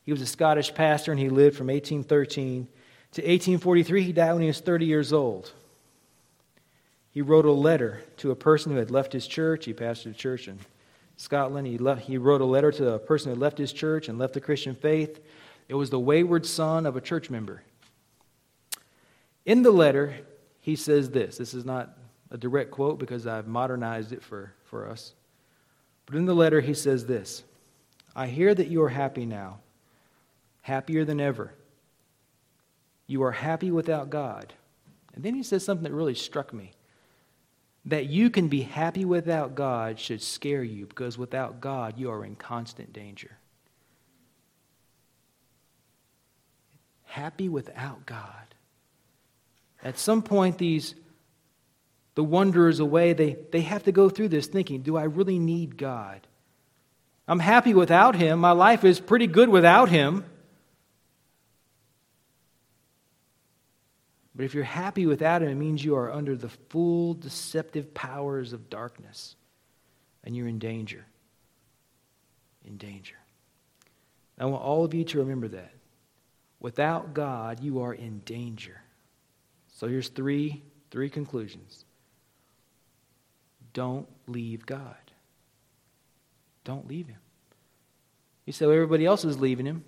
He 0.05 0.11
was 0.11 0.23
a 0.23 0.27
Scottish 0.27 0.73
pastor 0.73 1.13
and 1.13 1.21
he 1.21 1.29
lived 1.29 1.55
from 1.55 1.67
1813 1.67 2.67
to 3.13 3.23
1843. 3.23 4.03
He 4.03 4.13
died 4.13 4.33
when 4.33 4.43
he 4.43 4.49
was 4.49 4.61
30 4.61 4.87
years 4.87 5.13
old. 5.13 5.53
He 7.13 7.23
wrote 7.23 7.45
a 7.45 7.53
letter 7.53 8.03
to 8.19 8.31
a 8.31 8.37
person 8.37 8.73
who 8.73 8.79
had 8.79 8.91
left 8.91 9.13
his 9.13 9.27
church. 9.27 9.65
He 9.65 9.75
pastored 9.75 10.13
a 10.13 10.15
church 10.15 10.47
in 10.47 10.59
Scotland. 11.17 11.67
He, 11.67 11.77
left, 11.77 12.03
he 12.03 12.19
wrote 12.19 12.41
a 12.41 12.45
letter 12.45 12.71
to 12.73 12.93
a 12.93 12.99
person 12.99 13.27
who 13.27 13.31
had 13.31 13.41
left 13.41 13.59
his 13.59 13.73
church 13.73 14.09
and 14.09 14.19
left 14.19 14.35
the 14.35 14.41
Christian 14.41 14.77
faith. 14.77 15.21
It 15.69 15.75
was 15.75 15.91
the 15.91 15.99
wayward 15.99 16.47
son 16.47 16.87
of 16.87 16.97
a 16.97 17.01
church 17.01 17.31
member. 17.31 17.63
In 19.45 19.63
the 19.63 19.73
letter, 19.73 20.15
he 20.61 20.77
says 20.77 21.11
this. 21.11 21.39
This 21.39 21.55
is 21.55 21.65
not 21.65 21.97
a 22.31 22.39
direct 22.39 22.71
quote 22.71 22.99
because 22.99 23.27
I've 23.27 23.49
modernized 23.49 24.13
it 24.13 24.23
for, 24.23 24.53
for 24.65 24.89
us. 24.89 25.15
But 26.07 26.17
in 26.17 26.27
the 26.27 26.35
letter, 26.35 26.61
he 26.61 26.75
says 26.75 27.07
this 27.07 27.43
I 28.15 28.27
hear 28.27 28.55
that 28.55 28.69
you 28.69 28.83
are 28.83 28.89
happy 28.89 29.27
now, 29.27 29.59
happier 30.63 31.05
than 31.05 31.21
ever. 31.21 31.53
You 33.11 33.25
are 33.25 33.33
happy 33.33 33.73
without 33.73 34.09
God. 34.09 34.55
And 35.15 35.25
then 35.25 35.35
he 35.35 35.43
says 35.43 35.65
something 35.65 35.83
that 35.83 35.93
really 35.93 36.15
struck 36.15 36.53
me. 36.53 36.71
That 37.85 38.07
you 38.07 38.31
can 38.31 38.47
be 38.47 38.61
happy 38.63 39.05
without 39.05 39.57
God 39.57 39.99
should 39.99 40.23
scare 40.23 40.63
you 40.63 40.87
because 40.87 41.19
without 41.19 41.61
God, 41.61 41.99
you 41.99 42.09
are 42.13 42.25
in 42.25 42.37
constant 42.37 42.93
danger. 42.93 43.37
Happy 47.03 47.49
without 47.49 48.07
God. 48.07 48.55
At 49.83 49.99
some 49.99 50.23
point, 50.23 50.59
these 50.59 50.95
the 52.15 52.23
wanderers 52.23 52.79
away, 52.79 53.13
they, 53.13 53.39
they 53.51 53.63
have 53.63 53.83
to 53.85 53.93
go 53.93 54.09
through 54.09 54.29
this 54.29 54.47
thinking, 54.47 54.83
do 54.83 54.97
I 54.97 55.05
really 55.05 55.41
need 55.41 55.77
God? 55.77 56.29
I'm 57.27 57.41
happy 57.41 57.75
without 57.75 58.15
him. 58.15 58.39
My 58.39 58.53
life 58.53 58.85
is 58.85 59.01
pretty 59.01 59.27
good 59.27 59.49
without 59.49 59.89
him. 59.89 60.25
But 64.41 64.47
if 64.47 64.55
you're 64.55 64.65
happy 64.65 65.05
without 65.05 65.43
him, 65.43 65.51
it 65.51 65.57
means 65.57 65.85
you 65.85 65.97
are 65.97 66.11
under 66.11 66.35
the 66.35 66.49
full 66.49 67.13
deceptive 67.13 67.93
powers 67.93 68.55
of 68.55 68.71
darkness 68.71 69.37
and 70.25 70.35
you're 70.35 70.49
in 70.49 70.59
danger. 70.59 71.05
In 72.65 72.79
danger. 72.79 73.17
I 74.39 74.47
want 74.47 74.63
all 74.63 74.83
of 74.83 74.95
you 74.95 75.05
to 75.05 75.19
remember 75.19 75.49
that. 75.49 75.75
Without 76.59 77.13
God, 77.13 77.61
you 77.61 77.83
are 77.83 77.93
in 77.93 78.21
danger. 78.21 78.81
So 79.75 79.89
here's 79.89 80.09
three, 80.09 80.63
three 80.91 81.11
conclusions. 81.11 81.85
Don't 83.75 84.09
leave 84.27 84.65
God. 84.65 84.97
Don't 86.65 86.89
leave 86.89 87.09
him. 87.09 87.21
You 88.47 88.55
say, 88.55 88.65
well, 88.65 88.75
everybody 88.75 89.05
else 89.05 89.23
is 89.23 89.39
leaving 89.39 89.67
him. 89.67 89.85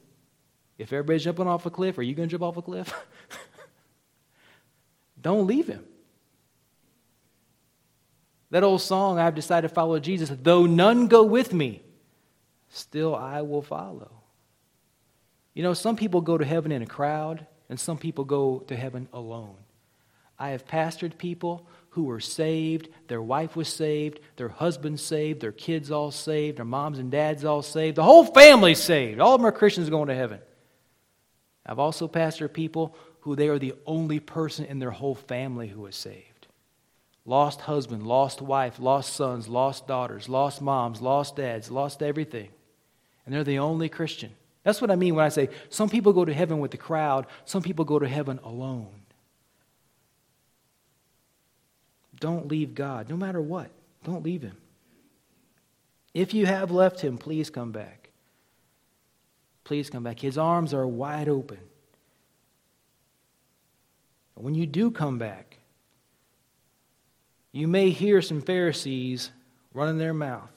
If 0.76 0.92
everybody's 0.92 1.24
jumping 1.24 1.48
off 1.48 1.64
a 1.64 1.70
cliff, 1.70 1.96
are 1.96 2.02
you 2.02 2.14
going 2.14 2.28
to 2.28 2.32
jump 2.32 2.42
off 2.42 2.58
a 2.58 2.62
cliff? 2.62 2.92
Don't 5.22 5.46
leave 5.46 5.68
him. 5.68 5.85
That 8.50 8.64
old 8.64 8.82
song, 8.82 9.18
I've 9.18 9.35
decided 9.35 9.68
to 9.68 9.74
follow 9.74 9.98
Jesus, 9.98 10.30
though 10.42 10.66
none 10.66 11.06
go 11.06 11.22
with 11.22 11.54
me, 11.54 11.82
still 12.68 13.14
I 13.14 13.40
will 13.40 13.62
follow. 13.62 14.11
You 15.54 15.62
know, 15.62 15.72
some 15.72 15.96
people 15.96 16.20
go 16.20 16.37
to 16.37 16.44
heaven 16.44 16.70
in 16.70 16.82
a 16.82 16.87
crowd, 16.87 17.46
and 17.70 17.80
some 17.80 17.96
people 17.96 18.24
go 18.24 18.58
to 18.68 18.76
heaven 18.76 19.08
alone. 19.12 19.56
I 20.38 20.50
have 20.50 20.66
pastored 20.66 21.16
people 21.16 21.66
who 21.90 22.04
were 22.04 22.20
saved, 22.20 22.88
their 23.06 23.22
wife 23.22 23.54
was 23.54 23.68
saved, 23.68 24.18
their 24.37 24.48
husband 24.48 24.98
saved, 24.98 25.40
their 25.40 25.52
kids 25.52 25.90
all 25.90 26.11
saved, 26.11 26.58
their 26.58 26.64
moms 26.64 26.98
and 26.98 27.11
dads 27.11 27.44
all 27.44 27.62
saved, 27.62 27.96
the 27.96 28.02
whole 28.02 28.24
family 28.24 28.74
saved. 28.74 29.20
All 29.20 29.35
of 29.35 29.40
them 29.40 29.46
are 29.46 29.52
Christians 29.52 29.88
going 29.88 30.08
to 30.08 30.14
heaven. 30.14 30.40
I've 31.64 31.78
also 31.78 32.08
pastored 32.08 32.52
people 32.52 32.96
who 33.22 33.37
they 33.37 33.48
are 33.48 33.58
the 33.58 33.74
only 33.87 34.20
person 34.20 34.64
in 34.64 34.78
their 34.78 34.90
whole 34.90 35.14
family 35.14 35.68
who 35.68 35.87
is 35.87 35.96
saved. 35.96 36.46
Lost 37.24 37.62
husband, 37.62 38.04
lost 38.04 38.42
wife, 38.42 38.80
lost 38.80 39.14
sons, 39.14 39.48
lost 39.48 39.87
daughters, 39.87 40.28
lost 40.28 40.61
moms, 40.61 41.00
lost 41.00 41.37
dads, 41.37 41.70
lost 41.70 42.02
everything. 42.02 42.48
And 43.24 43.35
they're 43.35 43.44
the 43.44 43.61
only 43.61 43.88
Christian. 43.88 44.32
That's 44.64 44.80
what 44.80 44.90
I 44.90 44.96
mean 44.96 45.14
when 45.14 45.24
I 45.24 45.28
say 45.28 45.50
some 45.68 45.88
people 45.88 46.12
go 46.12 46.24
to 46.24 46.35
heaven 46.35 46.58
with 46.58 46.72
the 46.72 46.76
crowd, 46.76 47.26
some 47.44 47.62
people 47.62 47.85
go 47.85 47.98
to 47.98 48.08
heaven 48.08 48.40
alone. 48.42 49.02
Don't 52.18 52.48
leave 52.48 52.74
God, 52.74 53.08
no 53.08 53.16
matter 53.16 53.40
what. 53.40 53.70
Don't 54.04 54.24
leave 54.24 54.42
Him. 54.42 54.56
If 56.14 56.35
you 56.35 56.46
have 56.46 56.70
left 56.70 57.00
Him, 57.00 57.18
please 57.18 57.50
come 57.50 57.72
back. 57.72 58.11
Please 59.64 59.90
come 59.90 60.02
back. 60.02 60.18
His 60.18 60.37
arms 60.37 60.74
are 60.74 60.87
wide 60.87 61.28
open. 61.28 61.58
When 64.42 64.57
you 64.57 64.66
do 64.66 64.90
come 64.90 65.18
back, 65.18 65.59
you 67.52 67.68
may 67.68 67.90
hear 67.90 68.20
some 68.20 68.42
Pharisees 68.42 69.31
running 69.72 69.98
their 69.98 70.12
mouth. 70.12 70.50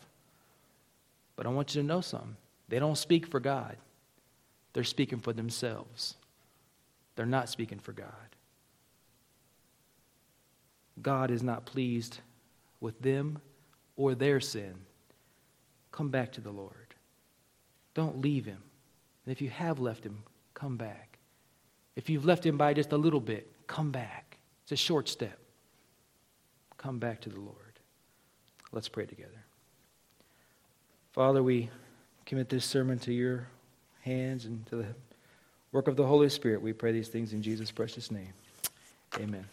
But 1.35 1.45
I 1.45 1.49
want 1.49 1.75
you 1.75 1.83
to 1.83 1.87
know 1.87 2.01
something. 2.01 2.35
They 2.67 2.79
don't 2.79 2.97
speak 2.97 3.27
for 3.27 3.39
God, 3.39 3.77
they're 4.73 4.83
speaking 4.83 5.19
for 5.19 5.33
themselves. 5.33 6.15
They're 7.15 7.27
not 7.27 7.47
speaking 7.47 7.77
for 7.77 7.93
God. 7.93 8.09
God 11.01 11.29
is 11.29 11.43
not 11.43 11.65
pleased 11.65 12.19
with 12.81 12.99
them 13.01 13.39
or 13.95 14.15
their 14.15 14.39
sin. 14.39 14.73
Come 15.91 16.09
back 16.09 16.31
to 16.33 16.41
the 16.41 16.51
Lord. 16.51 16.95
Don't 17.93 18.19
leave 18.19 18.45
him. 18.45 18.61
And 19.25 19.31
if 19.31 19.41
you 19.41 19.49
have 19.49 19.79
left 19.79 20.03
him, 20.03 20.23
come 20.55 20.75
back. 20.75 21.19
If 21.95 22.09
you've 22.09 22.25
left 22.25 22.45
him 22.45 22.57
by 22.57 22.73
just 22.73 22.91
a 22.91 22.97
little 22.97 23.21
bit, 23.21 23.54
Come 23.67 23.91
back. 23.91 24.37
It's 24.63 24.71
a 24.71 24.75
short 24.75 25.09
step. 25.09 25.37
Come 26.77 26.99
back 26.99 27.21
to 27.21 27.29
the 27.29 27.39
Lord. 27.39 27.79
Let's 28.71 28.87
pray 28.87 29.05
together. 29.05 29.45
Father, 31.11 31.41
we 31.41 31.69
commit 32.25 32.49
this 32.49 32.65
sermon 32.65 32.99
to 32.99 33.13
your 33.13 33.47
hands 34.01 34.45
and 34.45 34.65
to 34.67 34.75
the 34.75 34.87
work 35.71 35.87
of 35.87 35.95
the 35.95 36.05
Holy 36.05 36.29
Spirit. 36.29 36.61
We 36.61 36.73
pray 36.73 36.91
these 36.91 37.07
things 37.07 37.33
in 37.33 37.41
Jesus' 37.41 37.71
precious 37.71 38.11
name. 38.11 38.33
Amen. 39.17 39.45